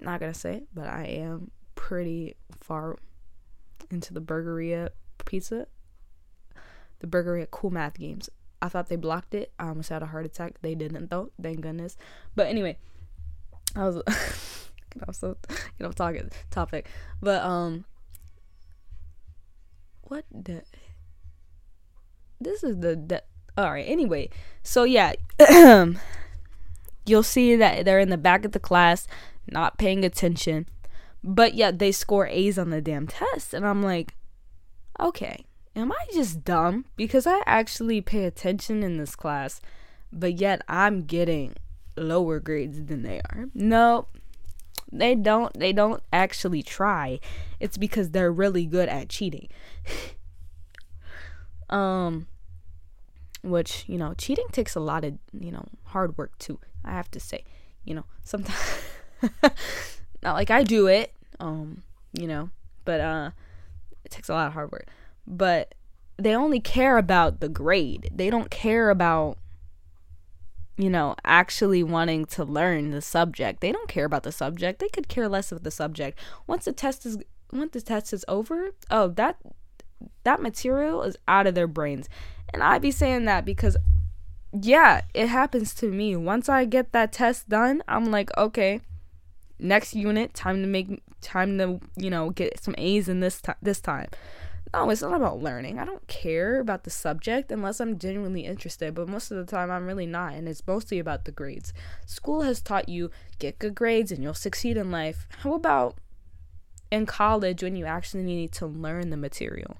Not 0.00 0.20
gonna 0.20 0.34
say, 0.34 0.62
but 0.74 0.88
I 0.88 1.04
am 1.04 1.50
pretty 1.74 2.34
far 2.60 2.98
into 3.90 4.12
the 4.12 4.20
Burgeria 4.20 4.90
pizza. 5.24 5.66
The 7.00 7.06
Burgeria 7.06 7.46
cool 7.50 7.70
math 7.70 7.98
games. 7.98 8.28
I 8.60 8.68
thought 8.68 8.88
they 8.88 8.96
blocked 8.96 9.34
it. 9.34 9.52
I 9.58 9.68
almost 9.68 9.88
had 9.88 10.02
a 10.02 10.06
heart 10.06 10.26
attack. 10.26 10.60
They 10.62 10.74
didn't 10.74 11.10
though. 11.10 11.30
Thank 11.40 11.60
goodness. 11.60 11.96
But 12.34 12.48
anyway, 12.48 12.78
I 13.76 13.84
was 13.84 13.96
you 14.94 15.00
know 15.00 15.12
so 15.12 15.36
you 15.78 15.86
know 15.86 15.92
talking 15.92 16.30
topic. 16.50 16.88
But 17.20 17.42
um 17.42 17.84
what 20.08 20.24
the 20.32 20.62
this 22.40 22.64
is 22.64 22.78
the, 22.78 22.96
the 22.96 23.22
all 23.56 23.72
right 23.72 23.86
anyway 23.86 24.28
so 24.62 24.84
yeah 24.84 25.12
you'll 27.06 27.22
see 27.22 27.56
that 27.56 27.84
they're 27.84 27.98
in 27.98 28.10
the 28.10 28.16
back 28.16 28.44
of 28.44 28.52
the 28.52 28.60
class 28.60 29.06
not 29.50 29.78
paying 29.78 30.04
attention 30.04 30.66
but 31.22 31.54
yet 31.54 31.78
they 31.78 31.92
score 31.92 32.26
a's 32.28 32.58
on 32.58 32.70
the 32.70 32.80
damn 32.80 33.06
test 33.06 33.52
and 33.52 33.66
i'm 33.66 33.82
like 33.82 34.14
okay 35.00 35.44
am 35.78 35.92
I 35.92 36.12
just 36.12 36.44
dumb? 36.44 36.84
Because 36.96 37.26
I 37.26 37.40
actually 37.46 38.00
pay 38.00 38.24
attention 38.24 38.82
in 38.82 38.96
this 38.96 39.14
class, 39.14 39.60
but 40.12 40.34
yet 40.34 40.62
I'm 40.68 41.04
getting 41.04 41.54
lower 41.96 42.40
grades 42.40 42.84
than 42.84 43.02
they 43.02 43.20
are. 43.20 43.46
No, 43.54 44.08
they 44.90 45.14
don't 45.14 45.56
they 45.58 45.72
don't 45.72 46.02
actually 46.12 46.62
try. 46.62 47.20
It's 47.60 47.76
because 47.76 48.10
they're 48.10 48.32
really 48.32 48.66
good 48.66 48.88
at 48.88 49.08
cheating. 49.08 49.48
um 51.70 52.26
which, 53.42 53.84
you 53.86 53.98
know, 53.98 54.14
cheating 54.14 54.46
takes 54.50 54.74
a 54.74 54.80
lot 54.80 55.04
of, 55.04 55.16
you 55.32 55.52
know, 55.52 55.64
hard 55.84 56.18
work 56.18 56.36
too. 56.38 56.58
I 56.84 56.90
have 56.90 57.10
to 57.12 57.20
say, 57.20 57.44
you 57.84 57.94
know, 57.94 58.04
sometimes 58.24 58.82
not 60.22 60.34
like 60.34 60.50
I 60.50 60.64
do 60.64 60.88
it, 60.88 61.12
um, 61.38 61.84
you 62.12 62.26
know, 62.26 62.50
but 62.84 63.00
uh 63.00 63.30
it 64.04 64.10
takes 64.10 64.28
a 64.28 64.32
lot 64.32 64.48
of 64.48 64.54
hard 64.54 64.72
work 64.72 64.86
but 65.28 65.74
they 66.16 66.34
only 66.34 66.60
care 66.60 66.98
about 66.98 67.40
the 67.40 67.48
grade. 67.48 68.10
They 68.12 68.30
don't 68.30 68.50
care 68.50 68.90
about 68.90 69.38
you 70.78 70.88
know, 70.88 71.16
actually 71.24 71.82
wanting 71.82 72.24
to 72.24 72.44
learn 72.44 72.92
the 72.92 73.02
subject. 73.02 73.60
They 73.60 73.72
don't 73.72 73.88
care 73.88 74.04
about 74.04 74.22
the 74.22 74.30
subject. 74.30 74.78
They 74.78 74.88
could 74.88 75.08
care 75.08 75.28
less 75.28 75.50
of 75.50 75.64
the 75.64 75.72
subject. 75.72 76.16
Once 76.46 76.66
the 76.66 76.72
test 76.72 77.04
is 77.04 77.18
once 77.52 77.72
the 77.72 77.80
test 77.80 78.12
is 78.12 78.24
over, 78.28 78.70
oh, 78.90 79.08
that 79.08 79.38
that 80.22 80.40
material 80.40 81.02
is 81.02 81.16
out 81.26 81.48
of 81.48 81.56
their 81.56 81.66
brains. 81.66 82.08
And 82.54 82.62
I 82.62 82.78
be 82.78 82.92
saying 82.92 83.24
that 83.24 83.44
because 83.44 83.76
yeah, 84.52 85.02
it 85.14 85.26
happens 85.28 85.74
to 85.74 85.90
me. 85.90 86.14
Once 86.16 86.48
I 86.48 86.64
get 86.64 86.92
that 86.92 87.12
test 87.12 87.48
done, 87.48 87.82
I'm 87.88 88.06
like, 88.06 88.30
okay, 88.38 88.80
next 89.58 89.94
unit, 89.94 90.32
time 90.32 90.62
to 90.62 90.68
make 90.68 91.02
time 91.20 91.58
to, 91.58 91.80
you 91.96 92.08
know, 92.08 92.30
get 92.30 92.62
some 92.62 92.76
A's 92.78 93.08
in 93.08 93.18
this 93.18 93.40
time 93.40 93.56
this 93.60 93.80
time. 93.80 94.08
No, 94.74 94.90
it's 94.90 95.00
not 95.00 95.14
about 95.14 95.42
learning. 95.42 95.78
I 95.78 95.84
don't 95.84 96.06
care 96.08 96.60
about 96.60 96.84
the 96.84 96.90
subject 96.90 97.50
unless 97.50 97.80
I'm 97.80 97.98
genuinely 97.98 98.44
interested, 98.44 98.94
but 98.94 99.08
most 99.08 99.30
of 99.30 99.38
the 99.38 99.50
time 99.50 99.70
I'm 99.70 99.86
really 99.86 100.06
not, 100.06 100.34
and 100.34 100.46
it's 100.46 100.66
mostly 100.66 100.98
about 100.98 101.24
the 101.24 101.32
grades. 101.32 101.72
School 102.04 102.42
has 102.42 102.60
taught 102.60 102.88
you 102.88 103.10
get 103.38 103.58
good 103.58 103.74
grades 103.74 104.12
and 104.12 104.22
you'll 104.22 104.34
succeed 104.34 104.76
in 104.76 104.90
life. 104.90 105.26
How 105.38 105.54
about 105.54 105.96
in 106.90 107.06
college 107.06 107.62
when 107.62 107.76
you 107.76 107.86
actually 107.86 108.24
need 108.24 108.52
to 108.52 108.66
learn 108.66 109.08
the 109.10 109.16
material? 109.16 109.78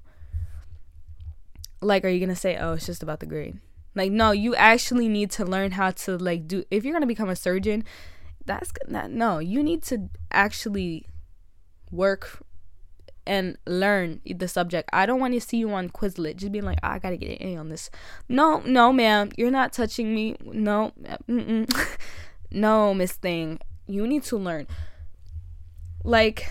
Like, 1.83 2.05
are 2.05 2.09
you 2.09 2.21
gonna 2.21 2.35
say, 2.35 2.57
oh, 2.57 2.73
it's 2.73 2.87
just 2.87 3.03
about 3.03 3.21
the 3.21 3.27
grade? 3.27 3.59
Like, 3.95 4.11
no, 4.11 4.31
you 4.31 4.55
actually 4.55 5.09
need 5.09 5.31
to 5.33 5.45
learn 5.45 5.73
how 5.73 5.91
to, 5.91 6.17
like, 6.17 6.49
do, 6.49 6.65
if 6.71 6.85
you're 6.85 6.95
gonna 6.95 7.07
become 7.07 7.29
a 7.29 7.37
surgeon, 7.37 7.85
that's 8.47 8.73
that, 8.87 9.11
no, 9.11 9.39
you 9.39 9.63
need 9.63 9.83
to 9.85 10.09
actually 10.33 11.07
work 11.91 12.43
and 13.29 13.59
learn 13.67 14.23
the 14.25 14.49
subject. 14.49 14.89
I 14.91 15.05
don't 15.05 15.21
want 15.21 15.35
to 15.35 15.41
see 15.41 15.59
you 15.59 15.71
on 15.71 15.91
Quizlet 15.91 16.37
just 16.37 16.51
being 16.51 16.65
like, 16.65 16.79
oh, 16.83 16.89
I 16.89 16.99
gotta 16.99 17.19
get 17.19 17.41
an 17.41 17.47
A 17.47 17.57
on 17.57 17.69
this. 17.69 17.91
No, 18.27 18.61
no, 18.61 18.91
ma'am, 18.91 19.31
you're 19.37 19.51
not 19.51 19.73
touching 19.73 20.15
me. 20.15 20.37
No, 20.43 20.93
no, 22.51 22.95
Miss 22.95 23.13
Thing, 23.13 23.61
you 23.87 24.07
need 24.07 24.23
to 24.25 24.39
learn. 24.39 24.67
Like, 26.03 26.51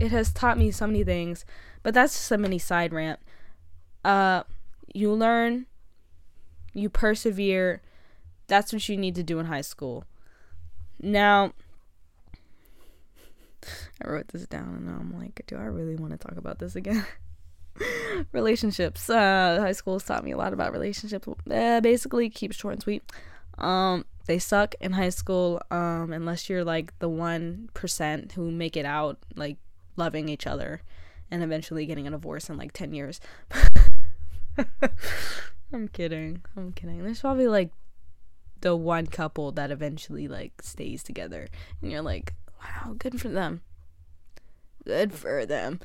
it 0.00 0.10
has 0.12 0.32
taught 0.32 0.58
me 0.58 0.70
so 0.70 0.86
many 0.86 1.04
things, 1.04 1.44
but 1.82 1.92
that's 1.92 2.14
just 2.14 2.32
a 2.32 2.38
mini 2.38 2.58
side 2.58 2.94
rant. 2.94 3.20
Uh, 4.02 4.44
you 4.94 5.12
learn, 5.12 5.66
you 6.72 6.88
persevere. 6.88 7.82
That's 8.46 8.72
what 8.72 8.88
you 8.88 8.96
need 8.96 9.14
to 9.16 9.22
do 9.22 9.38
in 9.38 9.46
high 9.46 9.60
school. 9.60 10.04
Now, 11.00 11.52
I 14.02 14.08
wrote 14.08 14.28
this 14.28 14.46
down 14.46 14.74
and 14.74 14.88
I'm 14.88 15.18
like, 15.18 15.42
do 15.46 15.56
I 15.56 15.64
really 15.64 15.96
want 15.96 16.12
to 16.12 16.18
talk 16.18 16.36
about 16.36 16.58
this 16.58 16.76
again? 16.76 17.06
relationships. 18.32 19.08
Uh, 19.08 19.58
high 19.60 19.72
school 19.72 19.94
has 19.94 20.04
taught 20.04 20.24
me 20.24 20.32
a 20.32 20.36
lot 20.36 20.52
about 20.52 20.72
relationships. 20.72 21.26
Uh, 21.50 21.80
basically, 21.80 22.28
keep 22.30 22.52
short 22.52 22.74
and 22.74 22.82
sweet. 22.82 23.02
Um, 23.58 24.04
they 24.26 24.38
suck 24.38 24.74
in 24.80 24.92
high 24.92 25.10
school. 25.10 25.60
Um, 25.70 26.12
unless 26.12 26.48
you're 26.48 26.64
like 26.64 26.98
the 26.98 27.08
one 27.08 27.68
percent 27.74 28.32
who 28.32 28.50
make 28.50 28.76
it 28.76 28.86
out 28.86 29.18
like 29.36 29.56
loving 29.96 30.28
each 30.28 30.46
other, 30.46 30.82
and 31.30 31.42
eventually 31.42 31.86
getting 31.86 32.06
a 32.06 32.10
divorce 32.10 32.48
in 32.48 32.56
like 32.56 32.72
ten 32.72 32.92
years. 32.92 33.20
I'm 35.72 35.88
kidding. 35.88 36.42
I'm 36.56 36.72
kidding. 36.72 37.02
There's 37.02 37.20
probably 37.20 37.48
like 37.48 37.70
the 38.60 38.76
one 38.76 39.06
couple 39.06 39.52
that 39.52 39.70
eventually 39.70 40.28
like 40.28 40.62
stays 40.62 41.02
together, 41.02 41.48
and 41.80 41.90
you're 41.90 42.02
like, 42.02 42.34
wow, 42.62 42.94
good 42.98 43.20
for 43.20 43.28
them. 43.28 43.62
Good 44.84 45.12
for 45.12 45.46
them. 45.46 45.80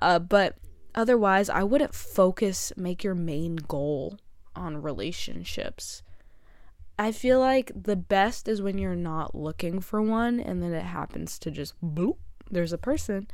Uh, 0.00 0.18
but 0.18 0.56
otherwise, 0.94 1.48
I 1.48 1.62
wouldn't 1.62 1.94
focus, 1.94 2.72
make 2.76 3.04
your 3.04 3.14
main 3.14 3.56
goal 3.56 4.18
on 4.54 4.82
relationships. 4.82 6.02
I 6.98 7.12
feel 7.12 7.38
like 7.38 7.70
the 7.74 7.96
best 7.96 8.48
is 8.48 8.60
when 8.60 8.76
you're 8.78 8.96
not 8.96 9.34
looking 9.34 9.80
for 9.80 10.02
one 10.02 10.40
and 10.40 10.62
then 10.62 10.72
it 10.72 10.84
happens 10.84 11.38
to 11.40 11.50
just 11.50 11.74
boop, 11.80 12.16
there's 12.50 12.72
a 12.72 12.78
person. 12.78 13.28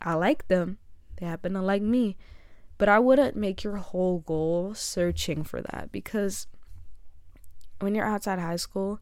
I 0.00 0.14
like 0.14 0.46
them. 0.48 0.78
They 1.16 1.26
happen 1.26 1.54
to 1.54 1.62
like 1.62 1.82
me. 1.82 2.16
But 2.78 2.88
I 2.88 2.98
wouldn't 2.98 3.36
make 3.36 3.64
your 3.64 3.76
whole 3.76 4.20
goal 4.20 4.74
searching 4.74 5.42
for 5.42 5.62
that 5.62 5.90
because 5.90 6.46
when 7.80 7.94
you're 7.94 8.04
outside 8.04 8.38
high 8.38 8.56
school, 8.56 9.00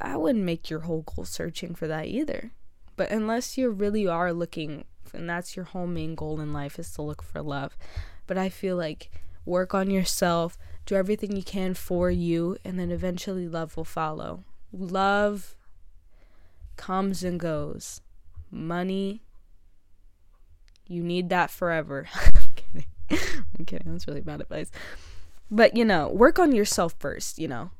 I 0.00 0.16
wouldn't 0.16 0.44
make 0.44 0.70
your 0.70 0.80
whole 0.80 1.02
goal 1.02 1.24
searching 1.24 1.74
for 1.74 1.86
that 1.86 2.06
either. 2.06 2.52
But 2.96 3.10
unless 3.10 3.58
you 3.58 3.70
really 3.70 4.06
are 4.06 4.32
looking, 4.32 4.84
and 5.12 5.28
that's 5.28 5.56
your 5.56 5.66
whole 5.66 5.86
main 5.86 6.14
goal 6.14 6.40
in 6.40 6.52
life 6.52 6.78
is 6.78 6.90
to 6.92 7.02
look 7.02 7.22
for 7.22 7.42
love. 7.42 7.76
But 8.26 8.38
I 8.38 8.48
feel 8.48 8.76
like 8.76 9.10
work 9.44 9.74
on 9.74 9.90
yourself, 9.90 10.58
do 10.86 10.94
everything 10.94 11.36
you 11.36 11.42
can 11.42 11.74
for 11.74 12.10
you, 12.10 12.56
and 12.64 12.78
then 12.78 12.90
eventually 12.90 13.48
love 13.48 13.76
will 13.76 13.84
follow. 13.84 14.44
Love 14.72 15.54
comes 16.76 17.22
and 17.22 17.38
goes. 17.38 18.00
Money, 18.50 19.22
you 20.86 21.02
need 21.02 21.28
that 21.28 21.50
forever. 21.50 22.06
I'm 22.14 22.52
kidding. 22.54 22.86
I'm 23.58 23.64
kidding. 23.64 23.92
That's 23.92 24.08
really 24.08 24.20
bad 24.20 24.40
advice. 24.40 24.70
But 25.50 25.76
you 25.76 25.84
know, 25.84 26.08
work 26.08 26.38
on 26.38 26.52
yourself 26.52 26.94
first, 26.98 27.38
you 27.38 27.48
know 27.48 27.70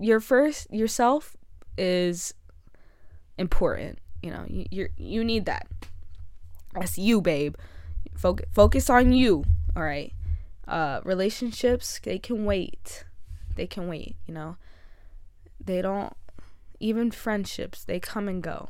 your 0.00 0.20
first 0.20 0.72
yourself 0.72 1.36
is 1.76 2.34
important. 3.36 3.98
You 4.22 4.30
know, 4.30 4.44
you 4.48 4.66
you 4.70 4.88
you 4.96 5.24
need 5.24 5.46
that. 5.46 5.66
That's 6.74 6.98
you, 6.98 7.20
babe. 7.20 7.54
Focus 8.16 8.46
focus 8.52 8.90
on 8.90 9.12
you. 9.12 9.44
All 9.76 9.82
right. 9.82 10.12
Uh, 10.66 11.00
relationships 11.04 12.00
they 12.02 12.18
can 12.18 12.44
wait. 12.44 13.04
They 13.54 13.66
can 13.66 13.88
wait. 13.88 14.16
You 14.26 14.34
know, 14.34 14.56
they 15.64 15.80
don't. 15.82 16.12
Even 16.80 17.10
friendships 17.10 17.84
they 17.84 17.98
come 17.98 18.28
and 18.28 18.42
go. 18.42 18.68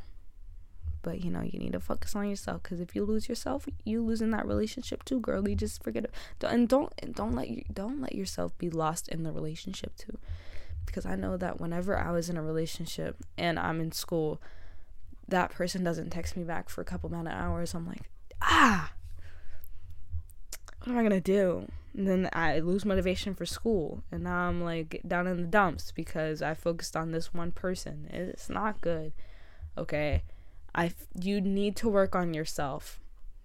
But 1.01 1.23
you 1.23 1.31
know, 1.31 1.41
you 1.41 1.57
need 1.59 1.73
to 1.73 1.79
focus 1.79 2.15
on 2.15 2.29
yourself 2.29 2.63
because 2.63 2.79
if 2.79 2.95
you 2.95 3.05
lose 3.05 3.29
yourself, 3.29 3.67
you 3.85 4.03
lose 4.03 4.21
in 4.21 4.31
that 4.31 4.45
relationship 4.45 5.03
too, 5.05 5.19
girl. 5.19 5.47
You 5.47 5.55
just 5.55 5.81
forget 5.83 6.03
it. 6.03 6.13
And 6.43 6.67
don't 6.67 6.93
and 6.99 7.15
don't 7.15 7.35
let 7.35 7.49
you 7.49 7.63
don't 7.71 8.01
let 8.01 8.13
yourself 8.13 8.57
be 8.57 8.69
lost 8.69 9.07
in 9.09 9.23
the 9.23 9.31
relationship 9.31 9.95
too 9.97 10.17
because 10.85 11.05
I 11.05 11.15
know 11.15 11.37
that 11.37 11.59
whenever 11.59 11.97
I 11.97 12.11
was 12.11 12.29
in 12.29 12.37
a 12.37 12.43
relationship 12.43 13.17
and 13.37 13.59
I'm 13.59 13.79
in 13.79 13.91
school, 13.91 14.41
that 15.27 15.51
person 15.51 15.83
doesn't 15.83 16.09
text 16.09 16.35
me 16.35 16.43
back 16.43 16.69
for 16.69 16.81
a 16.81 16.85
couple 16.85 17.09
amount 17.09 17.27
of 17.27 17.33
hours. 17.33 17.73
I'm 17.73 17.87
like, 17.87 18.09
ah, 18.41 18.91
what 20.79 20.91
am 20.91 20.97
I 20.97 21.03
gonna 21.03 21.21
do? 21.21 21.67
And 21.95 22.07
then 22.07 22.29
I 22.33 22.59
lose 22.59 22.85
motivation 22.85 23.33
for 23.35 23.45
school, 23.45 24.03
and 24.11 24.23
now 24.23 24.47
I'm 24.47 24.63
like 24.63 25.01
down 25.07 25.27
in 25.27 25.37
the 25.37 25.47
dumps 25.47 25.91
because 25.91 26.41
I 26.41 26.53
focused 26.53 26.95
on 26.95 27.11
this 27.11 27.33
one 27.33 27.51
person. 27.51 28.07
It's 28.11 28.49
not 28.49 28.81
good. 28.81 29.11
Okay, 29.77 30.23
I 30.73 30.93
you 31.19 31.41
need 31.41 31.75
to 31.77 31.89
work 31.89 32.15
on 32.15 32.33
yourself. 32.33 32.99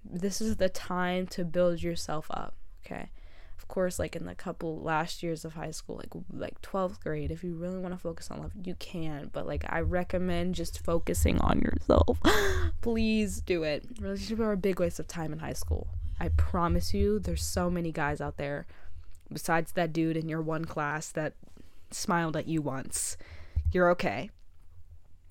This 0.05 0.41
is 0.41 0.57
the 0.57 0.69
time 0.69 1.27
to 1.29 1.45
build 1.45 1.83
yourself 1.83 2.27
up, 2.31 2.55
okay? 2.85 3.11
Of 3.59 3.69
course, 3.69 3.99
like 3.99 4.15
in 4.15 4.27
the 4.27 4.35
couple 4.35 4.81
last 4.81 5.23
years 5.23 5.45
of 5.45 5.55
high 5.55 5.71
school, 5.71 5.97
like 5.97 6.11
like 6.33 6.61
12th 6.63 7.01
grade, 7.01 7.31
if 7.31 7.43
you 7.43 7.55
really 7.55 7.79
want 7.79 7.95
to 7.95 7.99
focus 7.99 8.31
on 8.31 8.41
love, 8.41 8.53
you 8.63 8.75
can, 8.75 9.31
but 9.33 9.47
like 9.47 9.65
I 9.69 9.81
recommend 9.81 10.55
just 10.55 10.85
focusing 10.85 11.41
on 11.41 11.61
yourself. 11.61 12.19
Please 12.83 13.41
do 13.41 13.63
it. 13.63 13.85
Relationships 14.01 14.41
are 14.41 14.53
a 14.53 14.57
big 14.57 14.81
waste 14.81 15.01
of 15.01 15.09
time 15.09 15.33
in 15.33 15.39
high 15.39 15.55
school. 15.55 15.89
I 16.21 16.29
promise 16.29 16.95
you, 16.95 17.19
there's 17.19 17.43
so 17.43 17.71
many 17.71 17.91
guys 17.91 18.21
out 18.21 18.37
there 18.37 18.67
besides 19.33 19.73
that 19.73 19.93
dude 19.93 20.17
in 20.17 20.29
your 20.29 20.43
one 20.43 20.65
class 20.65 21.11
that 21.11 21.35
smiled 21.91 22.37
at 22.37 22.47
you 22.47 22.63
once. 22.63 23.17
You're 23.73 23.91
okay. 23.91 24.31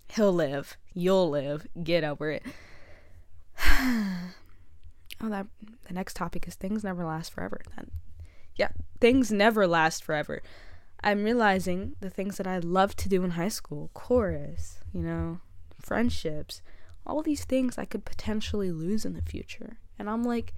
He'll 0.10 0.34
live. 0.34 0.78
You'll 0.94 1.30
live. 1.30 1.68
Get 1.84 2.04
over 2.04 2.32
it. 2.32 2.44
oh, 3.60 4.20
that 5.22 5.48
the 5.88 5.94
next 5.94 6.16
topic 6.16 6.48
is 6.48 6.56
things 6.56 6.84
never 6.84 7.06
last 7.06 7.32
forever. 7.32 7.62
That, 7.76 7.86
yeah, 8.56 8.70
things 9.00 9.32
never 9.32 9.68
last 9.68 10.04
forever. 10.04 10.42
I'm 11.04 11.24
realizing 11.24 11.96
the 12.00 12.10
things 12.10 12.38
that 12.38 12.48
I 12.48 12.60
loved 12.60 12.98
to 13.00 13.10
do 13.10 13.24
in 13.24 13.32
high 13.32 13.50
school, 13.50 13.90
chorus, 13.94 14.80
you 14.94 15.02
know, 15.02 15.40
friendships, 15.80 16.62
all 17.06 17.22
these 17.22 17.44
things 17.44 17.78
I 17.78 17.86
could 17.86 18.06
potentially 18.06 18.72
lose 18.72 19.04
in 19.04 19.14
the 19.14 19.22
future. 19.22 19.78
And 20.00 20.10
I'm 20.10 20.24
like, 20.24 20.54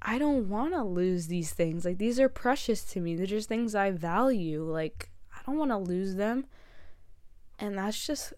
I 0.00 0.18
don't 0.18 0.48
want 0.48 0.72
to 0.72 0.84
lose 0.84 1.26
these 1.26 1.52
things. 1.52 1.84
Like, 1.84 1.98
these 1.98 2.18
are 2.18 2.28
precious 2.28 2.84
to 2.84 3.00
me. 3.00 3.16
They're 3.16 3.26
just 3.26 3.48
things 3.48 3.74
I 3.74 3.90
value. 3.90 4.62
Like, 4.62 5.10
I 5.34 5.40
don't 5.44 5.58
want 5.58 5.72
to 5.72 5.78
lose 5.78 6.14
them. 6.14 6.46
And 7.58 7.76
that's 7.76 8.06
just 8.06 8.32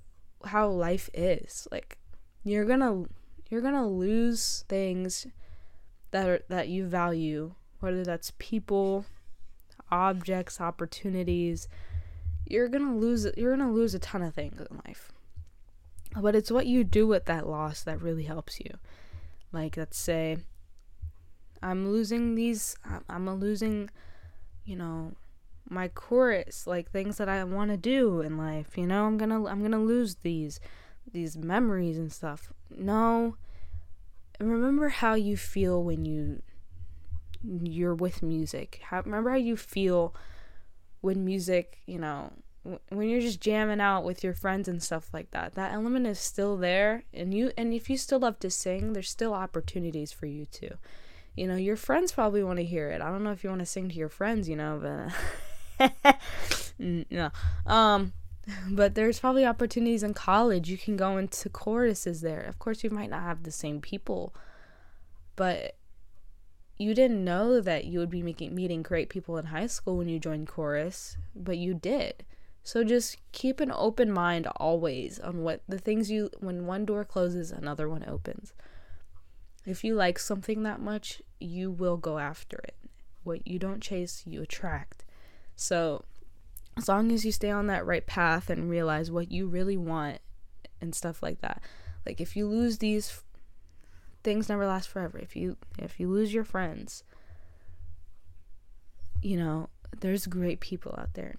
how 0.44 0.68
life 0.68 1.10
is. 1.14 1.68
Like, 1.70 1.98
you're 2.42 2.64
going 2.64 2.80
to 2.80 3.08
you're 3.50 3.60
going 3.60 3.74
to 3.74 3.86
lose 3.86 4.64
things 4.68 5.26
that 6.10 6.28
are 6.28 6.40
that 6.48 6.68
you 6.68 6.86
value, 6.86 7.54
whether 7.80 8.04
that's 8.04 8.32
people, 8.38 9.06
objects, 9.90 10.60
opportunities. 10.60 11.68
You're 12.46 12.68
going 12.68 12.86
to 12.86 12.96
lose 12.96 13.26
you're 13.36 13.56
going 13.56 13.68
to 13.68 13.74
lose 13.74 13.94
a 13.94 13.98
ton 13.98 14.22
of 14.22 14.34
things 14.34 14.60
in 14.60 14.80
life. 14.86 15.12
But 16.16 16.34
it's 16.34 16.50
what 16.50 16.66
you 16.66 16.84
do 16.84 17.06
with 17.06 17.26
that 17.26 17.46
loss 17.46 17.82
that 17.82 18.00
really 18.00 18.24
helps 18.24 18.58
you. 18.60 18.78
Like 19.52 19.76
let's 19.76 19.98
say 19.98 20.38
I'm 21.62 21.90
losing 21.90 22.34
these 22.34 22.76
I'm 23.08 23.28
losing 23.38 23.90
you 24.64 24.76
know 24.76 25.12
my 25.68 25.88
chorus 25.88 26.66
like 26.66 26.90
things 26.90 27.18
that 27.18 27.28
I 27.28 27.44
want 27.44 27.70
to 27.70 27.76
do 27.76 28.20
in 28.20 28.38
life 28.38 28.78
you 28.78 28.86
know 28.86 29.04
I'm 29.04 29.18
going 29.18 29.30
to 29.30 29.48
I'm 29.48 29.60
going 29.60 29.72
to 29.72 29.78
lose 29.78 30.16
these 30.16 30.60
these 31.10 31.36
memories 31.36 31.98
and 31.98 32.12
stuff 32.12 32.52
no 32.70 33.36
remember 34.38 34.88
how 34.88 35.14
you 35.14 35.36
feel 35.36 35.82
when 35.82 36.04
you 36.04 36.42
you're 37.62 37.94
with 37.94 38.22
music 38.22 38.80
how, 38.84 39.00
remember 39.00 39.30
how 39.30 39.36
you 39.36 39.56
feel 39.56 40.14
when 41.00 41.24
music 41.24 41.78
you 41.86 41.98
know 41.98 42.32
when 42.90 43.08
you're 43.08 43.20
just 43.20 43.40
jamming 43.40 43.80
out 43.80 44.04
with 44.04 44.22
your 44.22 44.34
friends 44.34 44.68
and 44.68 44.82
stuff 44.82 45.08
like 45.12 45.30
that 45.30 45.54
that 45.54 45.72
element 45.72 46.06
is 46.06 46.18
still 46.18 46.56
there 46.56 47.04
and 47.14 47.32
you 47.32 47.50
and 47.56 47.72
if 47.72 47.88
you 47.88 47.96
still 47.96 48.18
love 48.18 48.38
to 48.38 48.50
sing 48.50 48.92
there's 48.92 49.08
still 49.08 49.32
opportunities 49.32 50.12
for 50.12 50.26
you 50.26 50.44
to 50.46 50.76
you 51.38 51.46
know, 51.46 51.54
your 51.54 51.76
friends 51.76 52.10
probably 52.10 52.42
want 52.42 52.58
to 52.58 52.64
hear 52.64 52.90
it. 52.90 53.00
I 53.00 53.10
don't 53.10 53.22
know 53.22 53.30
if 53.30 53.44
you 53.44 53.50
want 53.50 53.60
to 53.60 53.66
sing 53.66 53.88
to 53.88 53.94
your 53.94 54.08
friends, 54.08 54.48
you 54.48 54.56
know, 54.56 55.12
but 55.78 56.16
no. 56.78 57.30
Um 57.64 58.12
but 58.70 58.94
there's 58.94 59.20
probably 59.20 59.44
opportunities 59.44 60.02
in 60.02 60.14
college. 60.14 60.68
You 60.68 60.78
can 60.78 60.96
go 60.96 61.16
into 61.16 61.48
choruses 61.48 62.20
there. 62.20 62.40
Of 62.42 62.58
course, 62.58 62.84
you 62.84 62.90
might 62.90 63.10
not 63.10 63.22
have 63.22 63.42
the 63.42 63.50
same 63.50 63.80
people, 63.80 64.34
but 65.36 65.76
you 66.78 66.94
didn't 66.94 67.24
know 67.24 67.60
that 67.60 67.86
you 67.86 67.98
would 67.98 68.10
be 68.10 68.22
making 68.22 68.54
meeting 68.54 68.82
great 68.82 69.08
people 69.08 69.36
in 69.36 69.46
high 69.46 69.66
school 69.66 69.96
when 69.96 70.08
you 70.08 70.18
joined 70.18 70.48
chorus, 70.48 71.16
but 71.34 71.58
you 71.58 71.74
did. 71.74 72.24
So 72.62 72.84
just 72.84 73.16
keep 73.32 73.60
an 73.60 73.72
open 73.74 74.12
mind 74.12 74.46
always 74.56 75.18
on 75.18 75.42
what 75.42 75.62
the 75.68 75.78
things 75.78 76.10
you 76.10 76.30
when 76.38 76.66
one 76.66 76.84
door 76.84 77.04
closes, 77.04 77.50
another 77.50 77.88
one 77.88 78.04
opens. 78.06 78.52
If 79.66 79.84
you 79.84 79.94
like 79.94 80.18
something 80.18 80.62
that 80.62 80.80
much, 80.80 81.20
you 81.40 81.70
will 81.70 81.96
go 81.96 82.18
after 82.18 82.58
it. 82.58 82.76
What 83.24 83.46
you 83.46 83.58
don't 83.58 83.82
chase, 83.82 84.22
you 84.26 84.42
attract. 84.42 85.04
So, 85.56 86.04
as 86.78 86.88
long 86.88 87.12
as 87.12 87.24
you 87.24 87.32
stay 87.32 87.50
on 87.50 87.66
that 87.66 87.84
right 87.84 88.06
path 88.06 88.48
and 88.48 88.70
realize 88.70 89.10
what 89.10 89.30
you 89.30 89.46
really 89.46 89.76
want 89.76 90.20
and 90.80 90.94
stuff 90.94 91.22
like 91.22 91.40
that. 91.40 91.60
Like 92.06 92.20
if 92.20 92.36
you 92.36 92.46
lose 92.46 92.78
these 92.78 93.22
things 94.22 94.48
never 94.48 94.66
last 94.66 94.88
forever. 94.88 95.18
If 95.18 95.36
you 95.36 95.56
if 95.78 95.98
you 95.98 96.08
lose 96.08 96.32
your 96.32 96.44
friends, 96.44 97.02
you 99.22 99.36
know, 99.36 99.68
there's 100.00 100.26
great 100.26 100.60
people 100.60 100.94
out 100.98 101.14
there. 101.14 101.36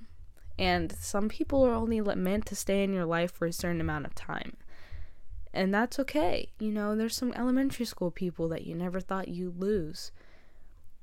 And 0.58 0.92
some 1.00 1.30
people 1.30 1.66
are 1.66 1.74
only 1.74 2.02
meant 2.02 2.46
to 2.48 2.56
stay 2.56 2.84
in 2.84 2.94
your 2.94 3.06
life 3.06 3.32
for 3.32 3.46
a 3.46 3.54
certain 3.54 3.80
amount 3.80 4.06
of 4.06 4.14
time. 4.14 4.58
And 5.54 5.74
that's 5.74 6.00
okay. 6.00 6.50
You 6.60 6.72
know, 6.72 6.96
there's 6.96 7.16
some 7.16 7.34
elementary 7.34 7.86
school 7.86 8.12
people 8.12 8.50
that 8.50 8.66
you 8.66 8.76
never 8.76 9.00
thought 9.00 9.30
you'd 9.30 9.60
lose. 9.60 10.12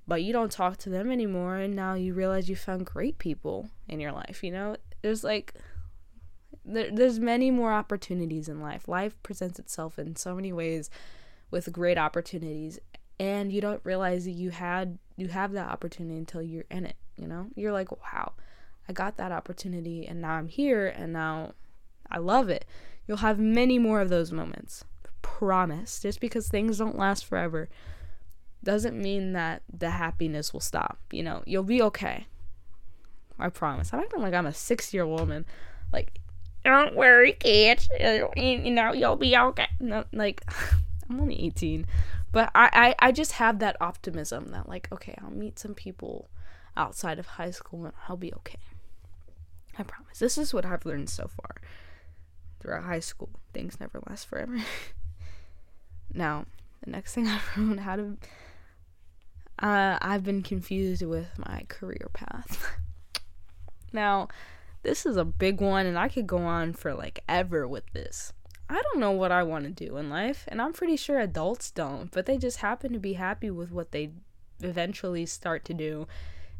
But 0.08 0.22
you 0.22 0.32
don't 0.32 0.52
talk 0.52 0.76
to 0.78 0.90
them 0.90 1.10
anymore 1.10 1.56
and 1.56 1.74
now 1.74 1.94
you 1.94 2.14
realize 2.14 2.48
you 2.48 2.56
found 2.56 2.86
great 2.86 3.18
people 3.18 3.68
in 3.88 3.98
your 3.98 4.12
life, 4.12 4.44
you 4.44 4.52
know? 4.52 4.76
There's 5.02 5.24
like 5.24 5.54
there, 6.64 6.90
there's 6.92 7.18
many 7.18 7.50
more 7.50 7.72
opportunities 7.72 8.48
in 8.48 8.60
life. 8.60 8.88
Life 8.88 9.20
presents 9.22 9.58
itself 9.58 9.98
in 9.98 10.16
so 10.16 10.34
many 10.34 10.52
ways 10.52 10.90
with 11.50 11.72
great 11.72 11.98
opportunities 11.98 12.78
and 13.18 13.52
you 13.52 13.60
don't 13.60 13.80
realize 13.84 14.24
that 14.24 14.32
you 14.32 14.50
had 14.50 14.98
you 15.16 15.28
have 15.28 15.52
that 15.52 15.70
opportunity 15.70 16.18
until 16.18 16.42
you're 16.42 16.66
in 16.70 16.84
it, 16.86 16.96
you 17.16 17.26
know? 17.26 17.48
You're 17.54 17.72
like, 17.72 17.90
"Wow, 17.90 18.34
I 18.88 18.92
got 18.92 19.16
that 19.16 19.32
opportunity 19.32 20.06
and 20.06 20.20
now 20.20 20.32
I'm 20.32 20.48
here 20.48 20.86
and 20.86 21.12
now 21.12 21.54
I 22.10 22.18
love 22.18 22.48
it." 22.48 22.64
You'll 23.08 23.18
have 23.18 23.38
many 23.38 23.78
more 23.78 24.00
of 24.00 24.08
those 24.08 24.30
moments. 24.30 24.84
Promise. 25.22 26.00
Just 26.00 26.20
because 26.20 26.48
things 26.48 26.78
don't 26.78 26.98
last 26.98 27.24
forever 27.24 27.68
doesn't 28.66 29.00
mean 29.00 29.32
that 29.32 29.62
the 29.72 29.90
happiness 29.90 30.52
will 30.52 30.60
stop. 30.60 30.98
You 31.12 31.22
know, 31.22 31.42
you'll 31.46 31.62
be 31.62 31.80
okay. 31.82 32.26
I 33.38 33.48
promise. 33.48 33.94
I'm 33.94 34.00
acting 34.00 34.20
like 34.20 34.34
I'm 34.34 34.44
a 34.44 34.52
six 34.52 34.92
year 34.92 35.04
old 35.04 35.20
woman. 35.20 35.46
Like, 35.92 36.18
don't 36.64 36.96
worry, 36.96 37.32
kids. 37.32 37.88
You 38.36 38.70
know, 38.72 38.92
you'll 38.92 39.16
be 39.16 39.36
okay. 39.36 39.68
No, 39.78 40.04
like, 40.12 40.42
I'm 41.08 41.20
only 41.20 41.40
18. 41.44 41.86
But 42.32 42.50
I, 42.54 42.94
I, 43.00 43.08
I 43.08 43.12
just 43.12 43.32
have 43.32 43.60
that 43.60 43.76
optimism 43.80 44.48
that, 44.48 44.68
like, 44.68 44.88
okay, 44.90 45.14
I'll 45.22 45.30
meet 45.30 45.60
some 45.60 45.74
people 45.74 46.28
outside 46.76 47.20
of 47.20 47.26
high 47.26 47.52
school 47.52 47.84
and 47.84 47.94
I'll 48.08 48.16
be 48.16 48.34
okay. 48.34 48.58
I 49.78 49.84
promise. 49.84 50.18
This 50.18 50.36
is 50.36 50.52
what 50.52 50.66
I've 50.66 50.84
learned 50.84 51.08
so 51.08 51.28
far 51.28 51.54
throughout 52.58 52.82
high 52.82 53.00
school. 53.00 53.30
Things 53.54 53.78
never 53.78 54.00
last 54.08 54.26
forever. 54.26 54.58
now, 56.12 56.46
the 56.82 56.90
next 56.90 57.14
thing 57.14 57.28
I 57.28 57.40
wrote 57.56 57.78
how 57.78 57.94
to 57.94 58.16
uh, 59.58 59.98
I've 60.00 60.24
been 60.24 60.42
confused 60.42 61.02
with 61.02 61.28
my 61.38 61.64
career 61.68 62.08
path. 62.12 62.64
now, 63.92 64.28
this 64.82 65.06
is 65.06 65.16
a 65.16 65.24
big 65.24 65.60
one 65.60 65.86
and 65.86 65.98
I 65.98 66.08
could 66.08 66.26
go 66.26 66.38
on 66.38 66.72
for 66.72 66.94
like 66.94 67.20
ever 67.28 67.66
with 67.66 67.84
this. 67.92 68.32
I 68.68 68.80
don't 68.80 69.00
know 69.00 69.12
what 69.12 69.32
I 69.32 69.42
want 69.42 69.64
to 69.64 69.70
do 69.70 69.96
in 69.96 70.10
life, 70.10 70.44
and 70.48 70.60
I'm 70.60 70.72
pretty 70.72 70.96
sure 70.96 71.20
adults 71.20 71.70
don't, 71.70 72.10
but 72.10 72.26
they 72.26 72.36
just 72.36 72.56
happen 72.56 72.92
to 72.94 72.98
be 72.98 73.12
happy 73.12 73.48
with 73.48 73.70
what 73.70 73.92
they 73.92 74.10
eventually 74.60 75.24
start 75.24 75.64
to 75.66 75.74
do 75.74 76.08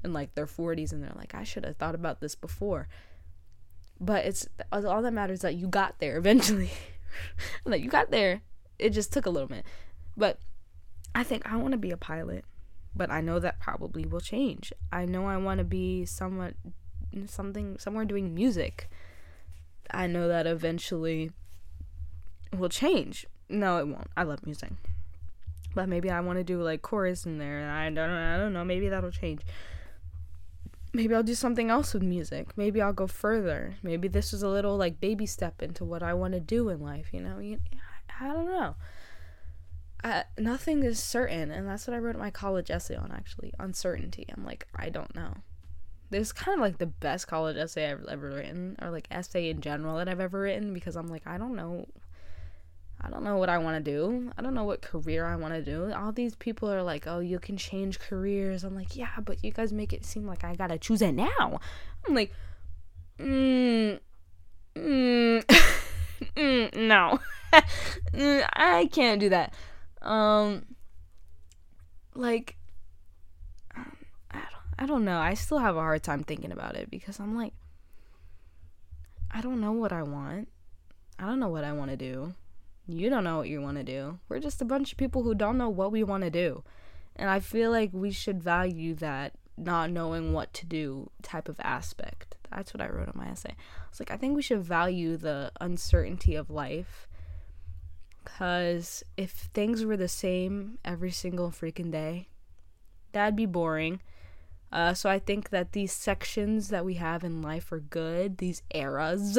in 0.05 0.13
like 0.13 0.33
their 0.37 0.47
40s 0.47 0.93
and 0.93 1.03
they're 1.03 1.13
like, 1.17 1.35
I 1.35 1.43
should 1.43 1.65
have 1.65 1.77
thought 1.77 1.97
about 1.97 2.21
this 2.21 2.37
before. 2.37 2.87
But 4.01 4.25
it's 4.25 4.47
all 4.73 5.03
that 5.03 5.13
matters 5.13 5.41
that 5.41 5.57
you 5.57 5.67
got 5.67 5.99
there 5.99 6.17
eventually. 6.17 6.71
Like 7.65 7.83
you 7.83 7.89
got 7.89 8.11
there. 8.11 8.43
It 8.79 8.91
just 8.91 9.11
took 9.11 9.25
a 9.25 9.31
little 9.31 9.49
bit. 9.49 9.65
But 10.19 10.39
i 11.17 11.23
think 11.23 11.51
i 11.51 11.57
want 11.57 11.73
to 11.73 11.79
be 11.79 11.91
a 11.91 11.97
pilot 11.97 12.45
but 12.97 13.11
i 13.11 13.21
know 13.21 13.39
that 13.39 13.61
probably 13.61 14.05
will 14.05 14.21
change 14.21 14.73
i 14.93 15.05
know 15.05 15.27
i 15.27 15.37
want 15.37 15.59
to 15.59 15.65
be 15.65 16.05
somewhat 16.05 16.55
something 17.27 17.79
somewhere 17.79 18.05
doing 18.05 18.35
music 18.35 18.91
i 19.91 20.07
know 20.07 20.29
that 20.29 20.47
eventually 20.47 21.31
will 22.57 22.69
change 22.69 23.27
no 23.49 23.79
it 23.79 23.87
won't 23.87 24.11
i 24.17 24.23
love 24.23 24.45
music 24.45 24.73
but 25.75 25.89
maybe 25.89 26.11
i 26.11 26.21
want 26.21 26.39
to 26.39 26.45
do 26.45 26.63
like 26.63 26.83
chorus 26.83 27.27
in 27.27 27.39
there 27.39 27.59
and 27.59 27.71
i 27.71 27.89
don't 27.91 28.15
i 28.15 28.37
don't 28.37 28.53
know 28.53 28.65
maybe 28.65 28.89
that'll 28.89 29.11
change 29.11 29.43
maybe 30.97 31.15
I'll 31.15 31.23
do 31.23 31.35
something 31.35 31.71
else 31.71 31.93
with 31.93 32.03
music. 32.03 32.57
Maybe 32.57 32.81
I'll 32.81 32.93
go 32.93 33.07
further. 33.07 33.77
Maybe 33.83 34.09
this 34.09 34.33
is 34.33 34.43
a 34.43 34.49
little 34.49 34.77
like 34.77 34.99
baby 34.99 35.27
step 35.27 35.63
into 35.63 35.85
what 35.85 36.03
I 36.03 36.15
want 36.15 36.33
to 36.33 36.41
do 36.41 36.71
in 36.71 36.81
life, 36.81 37.13
you 37.13 37.21
know? 37.21 37.39
You, 37.39 37.59
I 38.19 38.29
don't 38.29 38.47
know. 38.47 38.75
Uh, 40.05 40.23
nothing 40.39 40.83
is 40.83 41.01
certain, 41.03 41.51
and 41.51 41.67
that's 41.67 41.87
what 41.87 41.95
I 41.95 41.99
wrote 41.99 42.17
my 42.17 42.31
college 42.31 42.71
essay 42.71 42.95
on 42.97 43.11
actually. 43.13 43.53
Uncertainty. 43.59 44.27
I'm 44.37 44.45
like, 44.45 44.67
I 44.75 44.89
don't 44.89 45.15
know. 45.15 45.35
this 46.11 46.29
is 46.29 46.33
kind 46.33 46.55
of 46.55 46.61
like 46.61 46.79
the 46.79 46.87
best 46.87 47.27
college 47.27 47.57
essay 47.57 47.91
I've 47.91 48.05
ever 48.07 48.31
written, 48.31 48.77
or 48.81 48.91
like 48.91 49.09
essay 49.11 49.51
in 49.51 49.61
general 49.61 49.97
that 49.97 50.09
I've 50.09 50.21
ever 50.21 50.41
written, 50.41 50.73
because 50.75 50.97
I'm 50.97 51.09
like, 51.09 51.27
I 51.27 51.39
don't 51.39 51.57
know. 51.57 51.87
I 53.01 53.11
don't 53.11 53.25
know 53.25 53.37
what 53.37 53.51
I 53.51 53.59
want 53.59 53.85
to 53.85 53.91
do. 53.91 54.33
I 54.39 54.43
don't 54.43 54.55
know 54.55 54.65
what 54.65 54.81
career 54.81 55.27
I 55.27 55.37
want 55.37 55.53
to 55.55 55.63
do. 55.63 55.93
All 55.93 56.13
these 56.13 56.35
people 56.35 56.71
are 56.73 56.83
like, 56.83 57.07
oh, 57.07 57.19
you 57.19 57.39
can 57.39 57.57
change 57.57 57.99
careers. 57.99 58.65
I'm 58.65 58.75
like, 58.75 58.97
yeah, 58.97 59.21
but 59.23 59.45
you 59.45 59.51
guys 59.53 59.73
make 59.73 59.93
it 59.93 60.05
seem 60.05 60.27
like 60.27 60.45
I 60.45 60.55
gotta 60.55 60.79
choose 60.79 61.03
it 61.03 61.13
now. 61.13 61.61
I'm 62.07 62.15
like, 62.15 62.33
mm, 63.19 63.99
mm, 64.75 65.45
mm 66.37 66.77
no. 66.77 67.21
I 68.55 68.89
can't 68.93 69.21
do 69.21 69.29
that. 69.29 69.53
Um, 70.07 70.64
like, 72.14 72.57
I 73.75 73.83
don't, 74.35 74.47
I 74.79 74.87
don't 74.87 75.05
know. 75.05 75.19
I 75.19 75.35
still 75.35 75.59
have 75.59 75.77
a 75.77 75.81
hard 75.81 76.03
time 76.03 76.23
thinking 76.23 76.53
about 76.53 76.77
it 76.77 76.90
because 76.90 77.19
I'm 77.19 77.37
like, 77.37 77.53
I 79.31 79.40
don't 79.40 79.61
know 79.61 79.73
what 79.73 79.92
I 79.92 80.03
want. 80.03 80.49
I 81.19 81.27
don't 81.27 81.40
know 81.40 81.49
what 81.49 81.64
I 81.64 81.73
want 81.73 81.90
to 81.90 81.97
do. 81.97 82.35
You 82.87 83.11
don't 83.11 83.25
know 83.25 83.38
what 83.38 83.49
you 83.49 83.61
want 83.61 83.79
to 83.79 83.83
do. 83.83 84.21
We're 84.29 84.38
just 84.38 84.62
a 84.62 84.66
bunch 84.66 84.92
of 84.92 84.99
people 84.99 85.25
who 85.25 85.35
don't 85.35 85.59
know 85.59 85.69
what 85.69 85.90
we 85.90 86.05
want 86.05 86.23
to 86.23 86.31
do. 86.31 86.62
And 87.16 87.29
I 87.29 87.40
feel 87.40 87.71
like 87.71 87.90
we 87.92 88.12
should 88.12 88.42
value 88.42 88.95
that 88.97 89.33
not 89.57 89.90
knowing 89.90 90.33
what 90.33 90.53
to 90.53 90.66
do 90.66 91.11
type 91.23 91.49
of 91.49 91.59
aspect. 91.61 92.37
That's 92.51 92.73
what 92.73 92.81
I 92.81 92.88
wrote 92.88 93.09
in 93.09 93.14
my 93.16 93.29
essay. 93.29 93.55
I 93.57 93.88
was 93.90 93.99
like, 93.99 94.11
I 94.11 94.16
think 94.16 94.37
we 94.37 94.42
should 94.42 94.62
value 94.62 95.16
the 95.16 95.51
uncertainty 95.61 96.37
of 96.37 96.51
life 96.51 97.09
because 98.27 99.05
if 99.17 99.31
things 99.31 99.85
were 99.85 99.97
the 99.97 100.09
same 100.09 100.79
every 100.85 101.12
single 101.12 101.51
freaking 101.51 101.93
day, 101.93 102.27
that'd 103.12 103.37
be 103.37 103.47
boring. 103.47 104.01
Uh, 104.73 104.95
so 104.95 105.09
I 105.09 105.21
think 105.21 105.51
that 105.51 105.73
these 105.73 105.93
sections 105.93 106.69
that 106.71 106.85
we 106.85 106.95
have 106.95 107.23
in 107.23 107.41
life 107.41 107.71
are 107.71 107.79
good. 107.79 108.39
These 108.39 108.62
eras 108.75 109.39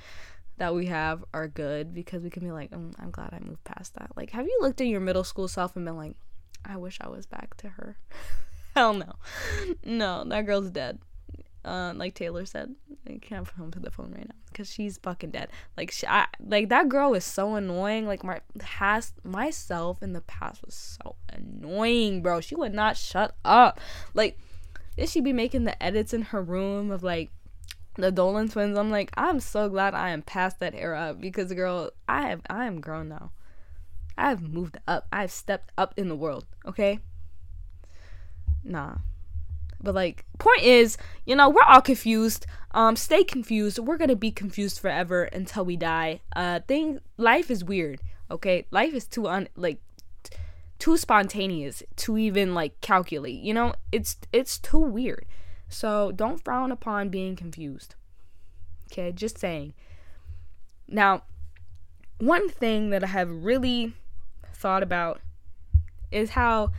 that 0.56 0.74
we 0.74 0.86
have 0.86 1.22
are 1.34 1.46
good 1.46 1.92
because 1.92 2.22
we 2.22 2.30
can 2.30 2.42
be 2.42 2.50
like, 2.50 2.70
mm, 2.70 2.94
I'm 2.98 3.10
glad 3.10 3.34
I 3.34 3.46
moved 3.46 3.64
past 3.64 3.94
that. 3.94 4.12
Like, 4.16 4.30
have 4.30 4.46
you 4.46 4.58
looked 4.62 4.80
at 4.80 4.86
your 4.86 5.00
middle 5.00 5.24
school 5.24 5.46
self 5.46 5.76
and 5.76 5.84
been 5.84 5.98
like, 5.98 6.16
I 6.64 6.78
wish 6.78 6.98
I 7.02 7.08
was 7.08 7.26
back 7.26 7.56
to 7.58 7.68
her? 7.68 7.98
Hell 8.74 8.94
no. 8.94 9.12
No, 9.84 10.24
that 10.24 10.46
girl's 10.46 10.70
dead 10.70 10.98
uh, 11.64 11.92
like 11.94 12.14
Taylor 12.14 12.44
said. 12.44 12.74
I 13.08 13.18
can't 13.20 13.46
put 13.46 13.82
the 13.82 13.90
phone 13.90 14.12
right 14.12 14.26
now 14.26 14.34
because 14.46 14.70
she's 14.70 14.98
fucking 14.98 15.30
dead. 15.30 15.48
Like 15.76 15.90
she, 15.90 16.06
I, 16.06 16.26
like 16.44 16.68
that 16.68 16.88
girl 16.88 17.14
is 17.14 17.24
so 17.24 17.54
annoying. 17.54 18.06
Like 18.06 18.24
my 18.24 18.40
past, 18.58 19.14
myself 19.24 20.02
in 20.02 20.12
the 20.12 20.20
past 20.22 20.64
was 20.64 20.74
so 20.74 21.16
annoying, 21.28 22.22
bro. 22.22 22.40
She 22.40 22.54
would 22.54 22.74
not 22.74 22.96
shut 22.96 23.34
up. 23.44 23.80
Like, 24.14 24.38
did 24.96 25.08
she 25.08 25.20
be 25.20 25.32
making 25.32 25.64
the 25.64 25.80
edits 25.82 26.12
in 26.12 26.22
her 26.22 26.42
room 26.42 26.90
of 26.90 27.02
like 27.02 27.30
the 27.96 28.12
Dolan 28.12 28.48
twins? 28.48 28.78
I'm 28.78 28.90
like, 28.90 29.10
I'm 29.16 29.40
so 29.40 29.68
glad 29.68 29.94
I 29.94 30.10
am 30.10 30.22
past 30.22 30.60
that 30.60 30.74
era 30.74 31.16
because, 31.18 31.52
girl, 31.52 31.90
I 32.08 32.28
have, 32.28 32.42
I 32.48 32.66
am 32.66 32.80
grown 32.80 33.08
now. 33.08 33.32
I 34.16 34.28
have 34.28 34.42
moved 34.42 34.78
up. 34.86 35.06
I 35.12 35.22
have 35.22 35.32
stepped 35.32 35.72
up 35.78 35.94
in 35.96 36.08
the 36.08 36.16
world. 36.16 36.46
Okay. 36.66 37.00
Nah, 38.64 38.96
but 39.82 39.94
like, 39.94 40.24
point 40.38 40.62
is, 40.62 40.96
you 41.26 41.34
know, 41.34 41.48
we're 41.48 41.62
all 41.62 41.80
confused. 41.80 42.46
Um, 42.72 42.96
stay 42.96 43.24
confused. 43.24 43.78
We're 43.78 43.96
gonna 43.96 44.16
be 44.16 44.30
confused 44.30 44.80
forever 44.80 45.24
until 45.24 45.64
we 45.64 45.76
die. 45.76 46.20
Uh, 46.34 46.60
thing, 46.60 47.00
life 47.16 47.50
is 47.50 47.64
weird. 47.64 48.00
Okay, 48.30 48.66
life 48.70 48.94
is 48.94 49.06
too 49.06 49.28
un 49.28 49.48
like 49.56 49.80
t- 50.22 50.36
too 50.78 50.96
spontaneous 50.96 51.82
to 51.96 52.16
even 52.16 52.54
like 52.54 52.80
calculate. 52.80 53.40
You 53.40 53.54
know, 53.54 53.74
it's 53.90 54.16
it's 54.32 54.58
too 54.58 54.78
weird. 54.78 55.26
So 55.68 56.12
don't 56.12 56.42
frown 56.42 56.70
upon 56.72 57.08
being 57.08 57.36
confused. 57.36 57.94
Okay, 58.90 59.12
just 59.12 59.38
saying. 59.38 59.74
Now, 60.86 61.22
one 62.18 62.48
thing 62.50 62.90
that 62.90 63.02
I 63.02 63.08
have 63.08 63.30
really 63.30 63.94
thought 64.54 64.82
about 64.82 65.20
is 66.10 66.30
how 66.30 66.70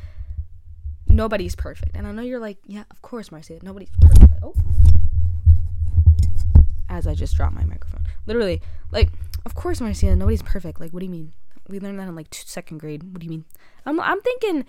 nobody's 1.14 1.56
perfect. 1.56 1.96
And 1.96 2.08
I 2.08 2.12
know 2.12 2.22
you're 2.22 2.40
like, 2.40 2.58
yeah, 2.66 2.84
of 2.92 3.02
course, 3.02 3.32
Marcia, 3.32 3.60
nobody's 3.62 3.90
perfect. 4.02 4.34
Oh. 4.42 4.54
As 6.90 7.08
I 7.08 7.14
just 7.14 7.36
dropped 7.36 7.56
my 7.56 7.66
microphone. 7.66 8.04
Literally, 8.26 8.62
like, 8.92 9.10
of 9.46 9.56
course, 9.56 9.82
Marcia, 9.82 10.16
nobody's 10.16 10.44
perfect. 10.44 10.80
Like, 10.80 10.92
what 10.92 11.00
do 11.00 11.06
you 11.06 11.12
mean? 11.12 11.34
We 11.70 11.80
learned 11.80 12.00
that 12.00 12.08
in 12.08 12.16
like 12.16 12.28
second 12.34 12.80
grade. 12.80 13.04
What 13.04 13.20
do 13.20 13.26
you 13.26 13.30
mean? 13.30 13.46
I'm, 13.86 14.00
I'm 14.00 14.22
thinking, 14.22 14.66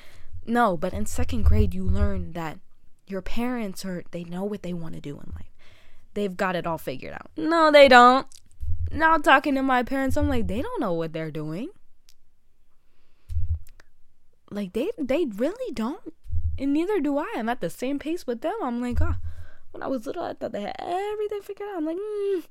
no, 0.47 0.77
but 0.77 0.93
in 0.93 1.07
second 1.07 1.45
grade, 1.45 1.75
you 1.75 1.83
learn 1.85 2.33
that 2.33 2.59
your 3.07 3.23
parents 3.23 3.85
are, 3.85 4.05
they 4.11 4.25
know 4.25 4.45
what 4.45 4.63
they 4.63 4.73
want 4.73 4.95
to 4.95 5.01
do 5.01 5.15
in 5.15 5.33
life. 5.35 5.51
They've 6.15 6.37
got 6.37 6.57
it 6.57 6.67
all 6.67 6.79
figured 6.79 7.13
out. 7.13 7.31
No, 7.37 7.73
they 7.73 7.89
don't. 7.89 8.27
Now 8.93 9.19
talking 9.19 9.57
to 9.57 9.63
my 9.63 9.83
parents, 9.83 10.17
I'm 10.17 10.29
like, 10.29 10.47
they 10.47 10.63
don't 10.63 10.81
know 10.81 10.93
what 10.93 11.13
they're 11.13 11.31
doing. 11.31 11.71
Like 14.51 14.73
they 14.73 14.91
they 14.97 15.25
really 15.25 15.73
don't 15.73 16.15
and 16.59 16.73
neither 16.73 17.01
do 17.01 17.19
I. 17.19 17.33
I'm 17.37 17.49
at 17.49 17.61
the 17.61 17.71
same 17.71 17.99
pace 17.99 18.27
with 18.27 18.41
them. 18.41 18.55
I'm 18.63 18.81
like, 18.81 19.01
oh, 19.01 19.17
when 19.73 19.83
I 19.83 19.87
was 19.87 20.07
little, 20.07 20.23
I 20.23 20.35
thought 20.35 20.53
they 20.53 20.63
had 20.63 20.77
everything 20.79 21.43
figured 21.43 21.69
out. 21.69 21.77
I'm 21.79 21.87
like, 21.87 21.97
mm, 21.97 22.45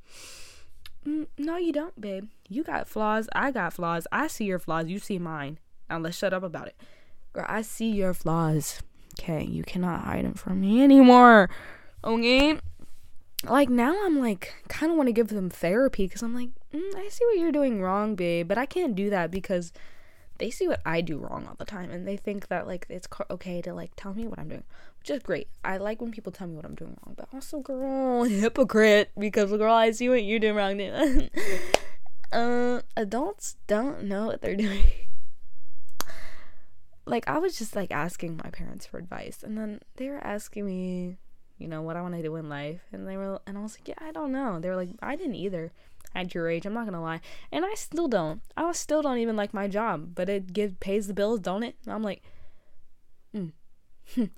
mm, 1.07 1.27
no, 1.37 1.57
you 1.57 1.71
don't, 1.71 1.99
babe. 1.99 2.27
You 2.49 2.63
got 2.63 2.87
flaws. 2.87 3.29
I 3.33 3.51
got 3.51 3.73
flaws. 3.73 4.07
I 4.11 4.27
see 4.27 4.45
your 4.45 4.59
flaws. 4.59 4.87
You 4.87 4.99
see 4.99 5.19
mine. 5.19 5.59
Now 5.89 5.99
let's 5.99 6.17
shut 6.17 6.33
up 6.33 6.43
about 6.43 6.67
it. 6.67 6.75
Girl, 7.31 7.45
I 7.47 7.61
see 7.61 7.89
your 7.89 8.13
flaws. 8.13 8.81
Okay, 9.19 9.43
you 9.43 9.63
cannot 9.63 10.01
hide 10.01 10.25
them 10.25 10.33
from 10.33 10.61
me 10.61 10.83
anymore. 10.83 11.49
Okay? 12.03 12.57
Like 13.45 13.69
now 13.69 13.95
I'm 14.05 14.19
like 14.19 14.53
kind 14.69 14.91
of 14.91 14.97
want 14.97 15.07
to 15.07 15.13
give 15.13 15.27
them 15.27 15.49
therapy 15.49 16.07
because 16.07 16.21
I'm 16.21 16.33
like, 16.33 16.49
mm, 16.73 16.95
I 16.95 17.07
see 17.09 17.25
what 17.25 17.39
you're 17.39 17.51
doing 17.51 17.81
wrong, 17.81 18.15
babe, 18.15 18.47
but 18.47 18.57
I 18.57 18.65
can't 18.65 18.95
do 18.95 19.09
that 19.09 19.31
because 19.31 19.73
they 20.37 20.49
see 20.49 20.67
what 20.67 20.81
I 20.85 21.01
do 21.01 21.17
wrong 21.17 21.45
all 21.47 21.55
the 21.57 21.65
time 21.65 21.91
and 21.91 22.07
they 22.07 22.17
think 22.17 22.47
that 22.47 22.67
like 22.67 22.85
it's 22.89 23.07
okay 23.29 23.61
to 23.61 23.73
like 23.73 23.91
tell 23.95 24.13
me 24.13 24.27
what 24.27 24.39
I'm 24.39 24.49
doing, 24.49 24.63
which 24.99 25.09
is 25.09 25.21
great. 25.21 25.47
I 25.63 25.77
like 25.77 26.01
when 26.01 26.11
people 26.11 26.31
tell 26.31 26.47
me 26.47 26.55
what 26.55 26.65
I'm 26.65 26.75
doing 26.75 26.97
wrong, 27.05 27.15
but 27.15 27.27
also, 27.33 27.59
girl, 27.59 28.23
hypocrite 28.23 29.11
because 29.17 29.51
girl, 29.51 29.73
I 29.73 29.91
see 29.91 30.09
what 30.09 30.23
you're 30.23 30.39
doing 30.39 30.55
wrong. 30.55 30.77
Too. 30.77 31.29
uh, 32.31 32.81
adults 32.97 33.57
don't 33.67 34.03
know 34.03 34.27
what 34.27 34.41
they're 34.41 34.55
doing. 34.67 34.85
like 37.05 37.27
I 37.27 37.37
was 37.37 37.57
just 37.57 37.75
like 37.75 37.91
asking 37.91 38.39
my 38.43 38.49
parents 38.49 38.85
for 38.85 38.97
advice, 38.97 39.43
and 39.43 39.57
then 39.57 39.81
they 39.97 40.09
were 40.09 40.23
asking 40.25 40.65
me, 40.65 41.17
you 41.57 41.67
know, 41.67 41.81
what 41.81 41.95
I 41.95 42.01
want 42.01 42.15
to 42.15 42.23
do 42.23 42.35
in 42.37 42.49
life, 42.49 42.81
and 42.91 43.07
they 43.07 43.17
were, 43.17 43.39
and 43.45 43.57
I 43.57 43.61
was 43.61 43.77
like, 43.77 43.87
yeah, 43.87 44.07
I 44.07 44.11
don't 44.11 44.31
know. 44.31 44.59
They 44.59 44.69
were 44.69 44.75
like, 44.75 44.89
I 45.01 45.15
didn't 45.15 45.35
either 45.35 45.71
at 46.15 46.33
your 46.33 46.49
age. 46.49 46.65
I'm 46.65 46.73
not 46.73 46.85
gonna 46.85 47.01
lie, 47.01 47.21
and 47.51 47.65
I 47.65 47.73
still 47.75 48.07
don't. 48.07 48.41
I 48.55 48.71
still 48.73 49.01
don't 49.01 49.17
even 49.17 49.35
like 49.35 49.53
my 49.53 49.67
job, 49.67 50.15
but 50.15 50.29
it 50.29 50.53
gives 50.53 50.75
pays 50.79 51.07
the 51.07 51.13
bills, 51.13 51.39
don't 51.39 51.63
it? 51.63 51.75
I'm 51.87 52.03
like, 52.03 52.23
mm. 53.35 53.51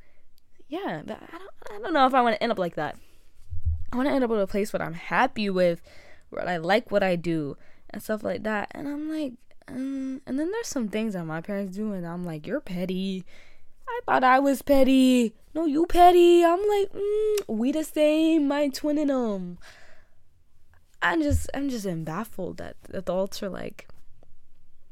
yeah, 0.67 1.01
but 1.05 1.21
I 1.21 1.37
don't. 1.37 1.51
I 1.71 1.79
don't 1.79 1.93
know 1.93 2.07
if 2.07 2.13
I 2.13 2.21
want 2.21 2.35
to 2.35 2.43
end 2.43 2.51
up 2.51 2.59
like 2.59 2.75
that. 2.75 2.97
I 3.91 3.97
want 3.97 4.09
to 4.09 4.13
end 4.13 4.23
up 4.23 4.29
with 4.29 4.41
a 4.41 4.47
place 4.47 4.73
where 4.73 4.81
I'm 4.81 4.93
happy 4.93 5.49
with, 5.49 5.81
where 6.29 6.47
I 6.47 6.57
like 6.57 6.91
what 6.91 7.03
I 7.03 7.15
do 7.15 7.57
and 7.89 8.03
stuff 8.03 8.23
like 8.23 8.43
that. 8.43 8.69
And 8.71 8.87
I'm 8.87 9.09
like, 9.09 9.33
um, 9.67 10.21
and 10.27 10.39
then 10.39 10.51
there's 10.51 10.67
some 10.67 10.89
things 10.89 11.13
that 11.13 11.25
my 11.25 11.41
parents 11.41 11.75
do, 11.75 11.93
and 11.93 12.05
I'm 12.05 12.23
like, 12.23 12.45
you're 12.45 12.59
petty. 12.59 13.25
I 13.87 13.99
thought 14.05 14.23
I 14.23 14.39
was 14.39 14.61
petty. 14.61 15.33
No, 15.53 15.65
you 15.65 15.85
petty. 15.85 16.43
I'm 16.43 16.59
like, 16.59 16.91
mm, 16.91 17.35
we 17.47 17.71
the 17.71 17.83
same. 17.83 18.47
My 18.47 18.67
twin 18.67 18.97
and 18.97 19.09
them. 19.09 19.57
I'm 21.01 21.21
just 21.21 21.49
I'm 21.53 21.69
just 21.69 21.87
baffled 22.05 22.57
that 22.57 22.75
adults 22.91 23.43
are 23.43 23.49
like 23.49 23.87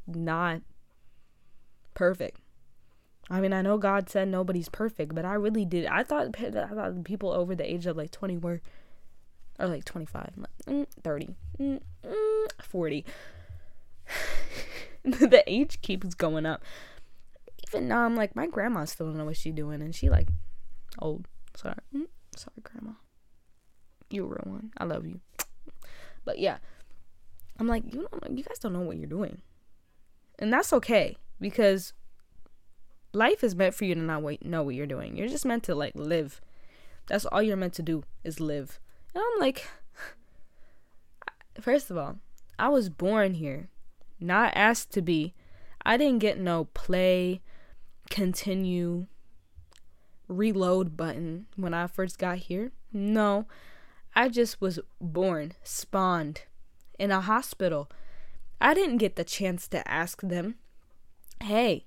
not 0.06 0.62
perfect. 1.94 2.40
I 3.30 3.40
mean, 3.40 3.52
I 3.52 3.62
know 3.62 3.78
God 3.78 4.10
said 4.10 4.28
nobody's 4.28 4.68
perfect, 4.68 5.14
but 5.14 5.24
I 5.24 5.34
really 5.34 5.64
did. 5.64 5.86
I 5.86 6.02
thought 6.02 6.36
I 6.38 6.50
thought 6.50 7.04
people 7.04 7.30
over 7.30 7.54
the 7.54 7.70
age 7.70 7.86
of 7.86 7.96
like 7.96 8.10
20 8.10 8.36
were 8.38 8.60
or 9.58 9.68
like 9.68 9.84
25, 9.84 10.32
like, 10.36 10.50
mm, 10.66 10.86
30, 11.02 11.36
mm, 11.60 11.80
mm, 12.04 12.46
40. 12.60 13.04
the 15.04 15.44
age 15.46 15.80
keeps 15.80 16.14
going 16.14 16.44
up. 16.44 16.62
Even 17.68 17.88
now, 17.88 18.04
I'm 18.04 18.16
like, 18.16 18.34
my 18.34 18.46
grandma 18.46 18.84
still 18.84 19.06
don't 19.06 19.16
know 19.16 19.24
what 19.24 19.36
she's 19.36 19.54
doing, 19.54 19.80
and 19.80 19.94
she 19.94 20.10
like 20.10 20.28
old. 20.98 21.26
Sorry, 21.56 21.76
mm, 21.94 22.06
sorry, 22.36 22.62
grandma. 22.62 22.92
You 24.10 24.24
a 24.24 24.28
real 24.28 24.42
one. 24.44 24.72
I 24.76 24.84
love 24.84 25.06
you. 25.06 25.20
But 26.24 26.38
yeah, 26.38 26.58
I'm 27.58 27.68
like, 27.68 27.84
you 27.92 28.08
don't, 28.10 28.38
you 28.38 28.44
guys 28.44 28.58
don't 28.58 28.72
know 28.72 28.80
what 28.80 28.96
you're 28.96 29.06
doing, 29.06 29.42
and 30.38 30.52
that's 30.52 30.72
okay 30.72 31.16
because 31.40 31.92
life 33.12 33.44
is 33.44 33.54
meant 33.54 33.74
for 33.74 33.84
you 33.84 33.94
to 33.94 34.00
not 34.00 34.22
wait, 34.22 34.44
know 34.44 34.62
what 34.62 34.74
you're 34.74 34.86
doing. 34.86 35.16
You're 35.16 35.28
just 35.28 35.46
meant 35.46 35.62
to 35.64 35.74
like 35.74 35.92
live. 35.94 36.40
That's 37.06 37.26
all 37.26 37.42
you're 37.42 37.56
meant 37.56 37.74
to 37.74 37.82
do 37.82 38.04
is 38.22 38.40
live. 38.40 38.80
And 39.14 39.22
I'm 39.22 39.40
like, 39.40 39.66
first 41.60 41.90
of 41.90 41.96
all, 41.96 42.16
I 42.58 42.68
was 42.68 42.88
born 42.88 43.34
here, 43.34 43.68
not 44.20 44.52
asked 44.56 44.92
to 44.92 45.02
be. 45.02 45.34
I 45.84 45.96
didn't 45.96 46.20
get 46.20 46.38
no 46.38 46.64
play, 46.72 47.42
continue, 48.10 49.06
reload 50.28 50.96
button 50.96 51.46
when 51.56 51.74
I 51.74 51.86
first 51.86 52.18
got 52.18 52.38
here. 52.38 52.72
No, 52.92 53.46
I 54.14 54.28
just 54.28 54.60
was 54.60 54.78
born, 55.00 55.54
spawned 55.62 56.42
in 56.98 57.10
a 57.10 57.20
hospital. 57.20 57.90
I 58.60 58.74
didn't 58.74 58.98
get 58.98 59.16
the 59.16 59.24
chance 59.24 59.66
to 59.68 59.86
ask 59.88 60.20
them, 60.22 60.56
hey, 61.42 61.84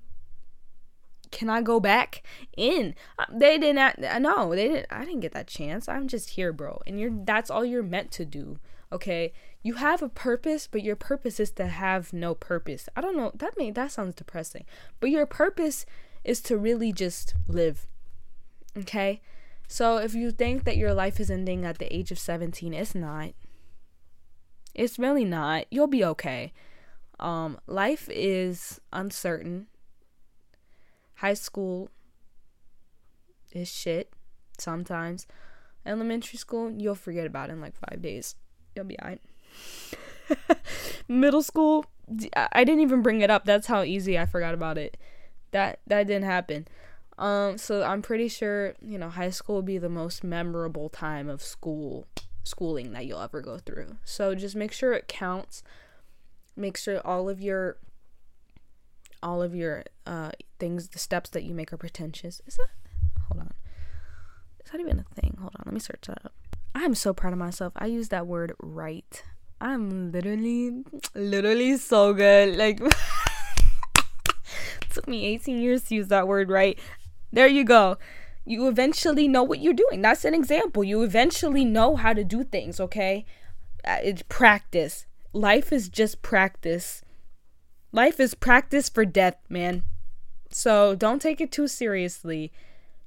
can 1.32 1.50
I 1.50 1.62
go 1.62 1.80
back 1.80 2.24
in? 2.56 2.96
Uh, 3.18 3.26
they 3.32 3.58
didn't. 3.58 4.00
No, 4.22 4.56
they 4.56 4.68
didn't. 4.68 4.88
I 4.90 5.06
didn't 5.06 5.22
get 5.22 5.34
that 5.34 5.48
chance. 5.48 5.90
I'm 5.90 6.08
just 6.08 6.32
here, 6.32 6.54
bro, 6.54 6.82
and 6.88 7.00
you're. 7.00 7.12
That's 7.12 7.50
all 7.50 7.66
you're 7.66 7.84
meant 7.84 8.12
to 8.12 8.26
do. 8.26 8.60
Okay, 8.92 9.34
you 9.62 9.76
have 9.76 10.02
a 10.02 10.10
purpose, 10.10 10.68
but 10.72 10.84
your 10.84 10.96
purpose 10.96 11.40
is 11.40 11.52
to 11.52 11.68
have 11.68 12.14
no 12.14 12.34
purpose. 12.34 12.88
I 12.96 13.02
don't 13.02 13.18
know. 13.18 13.32
That 13.36 13.58
may 13.58 13.72
that 13.72 13.92
sounds 13.92 14.16
depressing, 14.16 14.66
but 15.00 15.10
your 15.10 15.26
purpose 15.26 15.86
is 16.24 16.42
to 16.42 16.58
really 16.58 16.94
just 16.94 17.36
live. 17.48 17.88
Okay, 18.78 19.22
so 19.68 19.98
if 19.98 20.14
you 20.14 20.32
think 20.32 20.64
that 20.64 20.78
your 20.78 20.94
life 20.94 21.20
is 21.20 21.30
ending 21.30 21.66
at 21.66 21.78
the 21.78 21.94
age 21.94 22.12
of 22.12 22.20
17, 22.20 22.74
it's 22.74 22.96
not. 22.96 23.32
It's 24.74 24.98
really 24.98 25.26
not. 25.26 25.66
You'll 25.70 25.88
be 25.88 26.06
okay. 26.06 26.54
Um, 27.20 27.60
life 27.68 28.08
is 28.12 28.80
uncertain. 28.94 29.68
High 31.16 31.34
school 31.34 31.90
is 33.52 33.68
shit 33.68 34.14
sometimes. 34.58 35.28
Elementary 35.86 36.38
school, 36.38 36.72
you'll 36.72 36.96
forget 36.96 37.26
about 37.26 37.50
in 37.50 37.60
like 37.60 37.76
five 37.76 38.02
days. 38.02 38.36
You'll 38.76 38.86
be 38.86 39.00
alright. 39.00 39.22
Middle 41.08 41.42
school, 41.42 41.86
I 42.36 42.64
didn't 42.64 42.82
even 42.82 43.02
bring 43.02 43.22
it 43.22 43.30
up. 43.30 43.46
That's 43.46 43.68
how 43.68 43.84
easy 43.84 44.18
I 44.18 44.26
forgot 44.26 44.54
about 44.54 44.78
it. 44.78 44.98
That 45.52 45.80
that 45.88 46.08
didn't 46.08 46.26
happen. 46.26 46.68
Um, 47.18 47.58
so 47.58 47.84
I'm 47.84 48.02
pretty 48.02 48.28
sure 48.28 48.76
you 48.82 48.98
know 48.98 49.10
high 49.10 49.32
school 49.32 49.56
will 49.56 49.64
be 49.64 49.78
the 49.78 49.90
most 49.90 50.24
memorable 50.24 50.90
time 50.90 51.30
of 51.30 51.42
school 51.42 52.08
schooling 52.44 52.94
that 52.94 53.06
you'll 53.06 53.22
ever 53.22 53.42
go 53.42 53.58
through. 53.58 53.98
So 54.04 54.36
just 54.36 54.56
make 54.56 54.72
sure 54.72 54.94
it 54.94 55.08
counts. 55.08 55.64
Make 56.56 56.78
sure 56.78 57.06
all 57.06 57.30
of 57.30 57.42
your 57.42 57.78
all 59.22 59.42
of 59.42 59.56
your 59.56 59.84
uh 60.06 60.32
things, 60.60 60.90
the 60.90 61.00
steps 61.00 61.30
that 61.32 61.44
you 61.44 61.54
make 61.54 61.74
are 61.74 61.78
pretentious. 61.78 62.42
Is 62.46 62.58
that 62.58 62.68
hold 63.28 63.42
on. 63.42 63.54
Is 64.64 64.72
that 64.72 64.80
even 64.80 65.00
a 65.00 65.20
thing? 65.20 65.38
Hold 65.40 65.56
on, 65.58 65.64
let 65.66 65.74
me 65.74 65.80
search 65.80 66.04
that 66.08 66.24
up. 66.24 66.34
I'm 66.76 66.94
so 66.94 67.14
proud 67.14 67.34
of 67.34 67.40
myself. 67.40 67.74
I 67.76 67.88
use 67.88 68.10
that 68.10 68.28
word 68.28 68.54
right. 68.62 69.24
I'm 69.60 70.12
literally 70.12 70.84
literally 71.16 71.78
so 71.78 72.14
good. 72.14 72.56
Like 72.56 72.80
took 74.92 75.08
me 75.08 75.26
18 75.26 75.60
years 75.60 75.84
to 75.84 75.96
use 75.96 76.10
that 76.10 76.28
word 76.28 76.50
right. 76.50 76.78
There 77.32 77.48
you 77.48 77.64
go 77.64 77.98
you 78.48 78.68
eventually 78.68 79.28
know 79.28 79.44
what 79.44 79.60
you're 79.60 79.74
doing. 79.74 80.02
That's 80.02 80.24
an 80.24 80.34
example. 80.34 80.84
You 80.84 81.04
eventually 81.04 81.66
know 81.66 81.98
how 81.98 82.14
to 82.14 82.24
do 82.24 82.44
things, 82.44 82.80
okay? 82.80 83.26
Uh, 83.84 83.98
it's 84.02 84.24
practice. 84.30 85.06
Life 85.34 85.74
is 85.74 85.90
just 85.90 86.22
practice. 86.22 87.04
Life 87.92 88.20
is 88.20 88.34
practice 88.34 88.88
for 88.88 89.04
death, 89.06 89.36
man. 89.50 89.84
So 90.50 90.96
don't 90.96 91.22
take 91.22 91.42
it 91.42 91.52
too 91.52 91.68
seriously. 91.68 92.54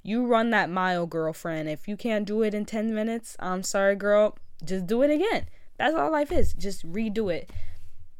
You 0.02 0.26
run 0.26 0.50
that 0.50 0.68
mile, 0.68 1.06
girlfriend. 1.06 1.70
If 1.70 1.88
you 1.88 1.96
can't 1.96 2.26
do 2.26 2.42
it 2.42 2.52
in 2.52 2.66
10 2.66 2.94
minutes, 2.94 3.36
I'm 3.40 3.62
sorry, 3.62 3.96
girl. 3.96 4.36
Just 4.62 4.86
do 4.86 5.02
it 5.02 5.10
again. 5.10 5.46
That's 5.78 5.94
all 5.94 6.12
life 6.12 6.30
is. 6.30 6.52
Just 6.52 6.90
redo 6.90 7.32
it. 7.32 7.50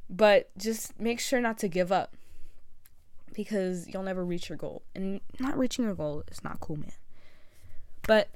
But 0.08 0.56
just 0.56 0.98
make 0.98 1.20
sure 1.20 1.40
not 1.40 1.58
to 1.58 1.68
give 1.68 1.92
up 1.92 2.16
because 3.32 3.88
you'll 3.88 4.02
never 4.02 4.24
reach 4.24 4.48
your 4.48 4.58
goal. 4.58 4.82
And 4.94 5.20
not 5.38 5.58
reaching 5.58 5.84
your 5.84 5.94
goal 5.94 6.22
is 6.30 6.42
not 6.42 6.60
cool, 6.60 6.76
man. 6.76 6.92
But 8.06 8.30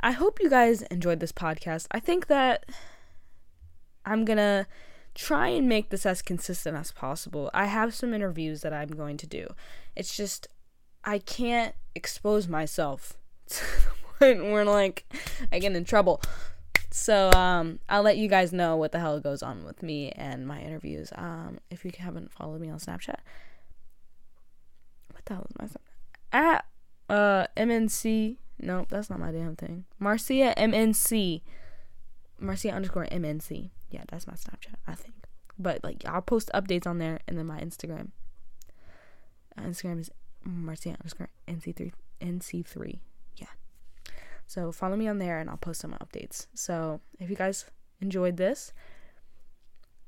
I 0.00 0.12
hope 0.12 0.38
you 0.40 0.48
guys 0.48 0.82
enjoyed 0.82 1.20
this 1.20 1.32
podcast. 1.32 1.86
I 1.90 2.00
think 2.00 2.26
that 2.28 2.66
I'm 4.04 4.24
going 4.24 4.38
to 4.38 4.66
try 5.14 5.48
and 5.48 5.68
make 5.68 5.90
this 5.90 6.06
as 6.06 6.22
consistent 6.22 6.76
as 6.76 6.92
possible. 6.92 7.50
I 7.52 7.66
have 7.66 7.94
some 7.94 8.14
interviews 8.14 8.62
that 8.62 8.72
I'm 8.72 8.88
going 8.88 9.16
to 9.18 9.26
do. 9.26 9.48
It's 9.96 10.16
just 10.16 10.46
I 11.04 11.18
can't 11.18 11.74
expose 11.94 12.48
myself 12.48 13.16
to 13.48 13.64
the 13.64 13.90
point 14.18 14.44
where 14.52 14.64
like 14.64 15.04
I 15.50 15.58
get 15.58 15.72
in 15.72 15.84
trouble. 15.84 16.22
So 16.90 17.30
um, 17.32 17.80
I'll 17.88 18.02
let 18.02 18.16
you 18.16 18.28
guys 18.28 18.52
know 18.52 18.76
what 18.76 18.92
the 18.92 18.98
hell 18.98 19.20
goes 19.20 19.42
on 19.42 19.64
with 19.64 19.82
me 19.82 20.10
and 20.12 20.46
my 20.46 20.60
interviews. 20.60 21.12
Um, 21.14 21.58
if 21.70 21.84
you 21.84 21.90
haven't 21.98 22.32
followed 22.32 22.60
me 22.60 22.70
on 22.70 22.78
Snapchat, 22.78 23.18
what 25.36 25.48
was 25.48 25.58
my 25.58 25.66
Snapchat? 25.66 25.80
At 26.32 26.64
uh 27.08 27.46
MNC 27.56 28.36
Nope, 28.60 28.88
that's 28.90 29.08
not 29.08 29.20
my 29.20 29.30
damn 29.30 29.56
thing. 29.56 29.84
Marcia 29.98 30.54
MNC. 30.56 31.42
Marcia 32.40 32.70
underscore 32.70 33.06
MNC. 33.06 33.70
Yeah, 33.90 34.02
that's 34.08 34.26
my 34.26 34.34
Snapchat, 34.34 34.74
I 34.86 34.94
think. 34.94 35.14
But 35.58 35.82
like 35.84 36.04
I'll 36.06 36.22
post 36.22 36.50
updates 36.54 36.86
on 36.86 36.98
there 36.98 37.20
and 37.26 37.38
then 37.38 37.46
my 37.46 37.60
Instagram. 37.60 38.08
Uh, 39.56 39.62
Instagram 39.62 40.00
is 40.00 40.10
Marcia 40.44 40.90
underscore 40.90 41.28
NC3 41.46 41.92
NC3. 42.20 42.98
Yeah. 43.36 43.46
So 44.46 44.72
follow 44.72 44.96
me 44.96 45.08
on 45.08 45.18
there 45.18 45.38
and 45.38 45.48
I'll 45.48 45.56
post 45.56 45.80
some 45.80 45.92
updates. 45.92 46.46
So 46.54 47.00
if 47.20 47.30
you 47.30 47.36
guys 47.36 47.64
enjoyed 48.00 48.36
this, 48.36 48.72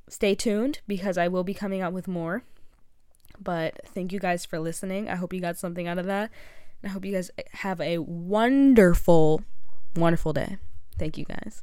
stay 0.08 0.34
tuned 0.34 0.80
because 0.88 1.16
I 1.18 1.28
will 1.28 1.44
be 1.44 1.54
coming 1.54 1.80
out 1.80 1.92
with 1.92 2.08
more. 2.08 2.42
But 3.38 3.80
thank 3.86 4.12
you 4.12 4.18
guys 4.18 4.44
for 4.44 4.58
listening. 4.58 5.08
I 5.08 5.16
hope 5.16 5.32
you 5.32 5.40
got 5.40 5.58
something 5.58 5.86
out 5.86 5.98
of 5.98 6.06
that. 6.06 6.30
And 6.82 6.90
I 6.90 6.92
hope 6.92 7.04
you 7.04 7.12
guys 7.12 7.30
have 7.52 7.80
a 7.80 7.98
wonderful, 7.98 9.42
wonderful 9.96 10.32
day. 10.32 10.58
Thank 10.98 11.18
you 11.18 11.24
guys. 11.24 11.62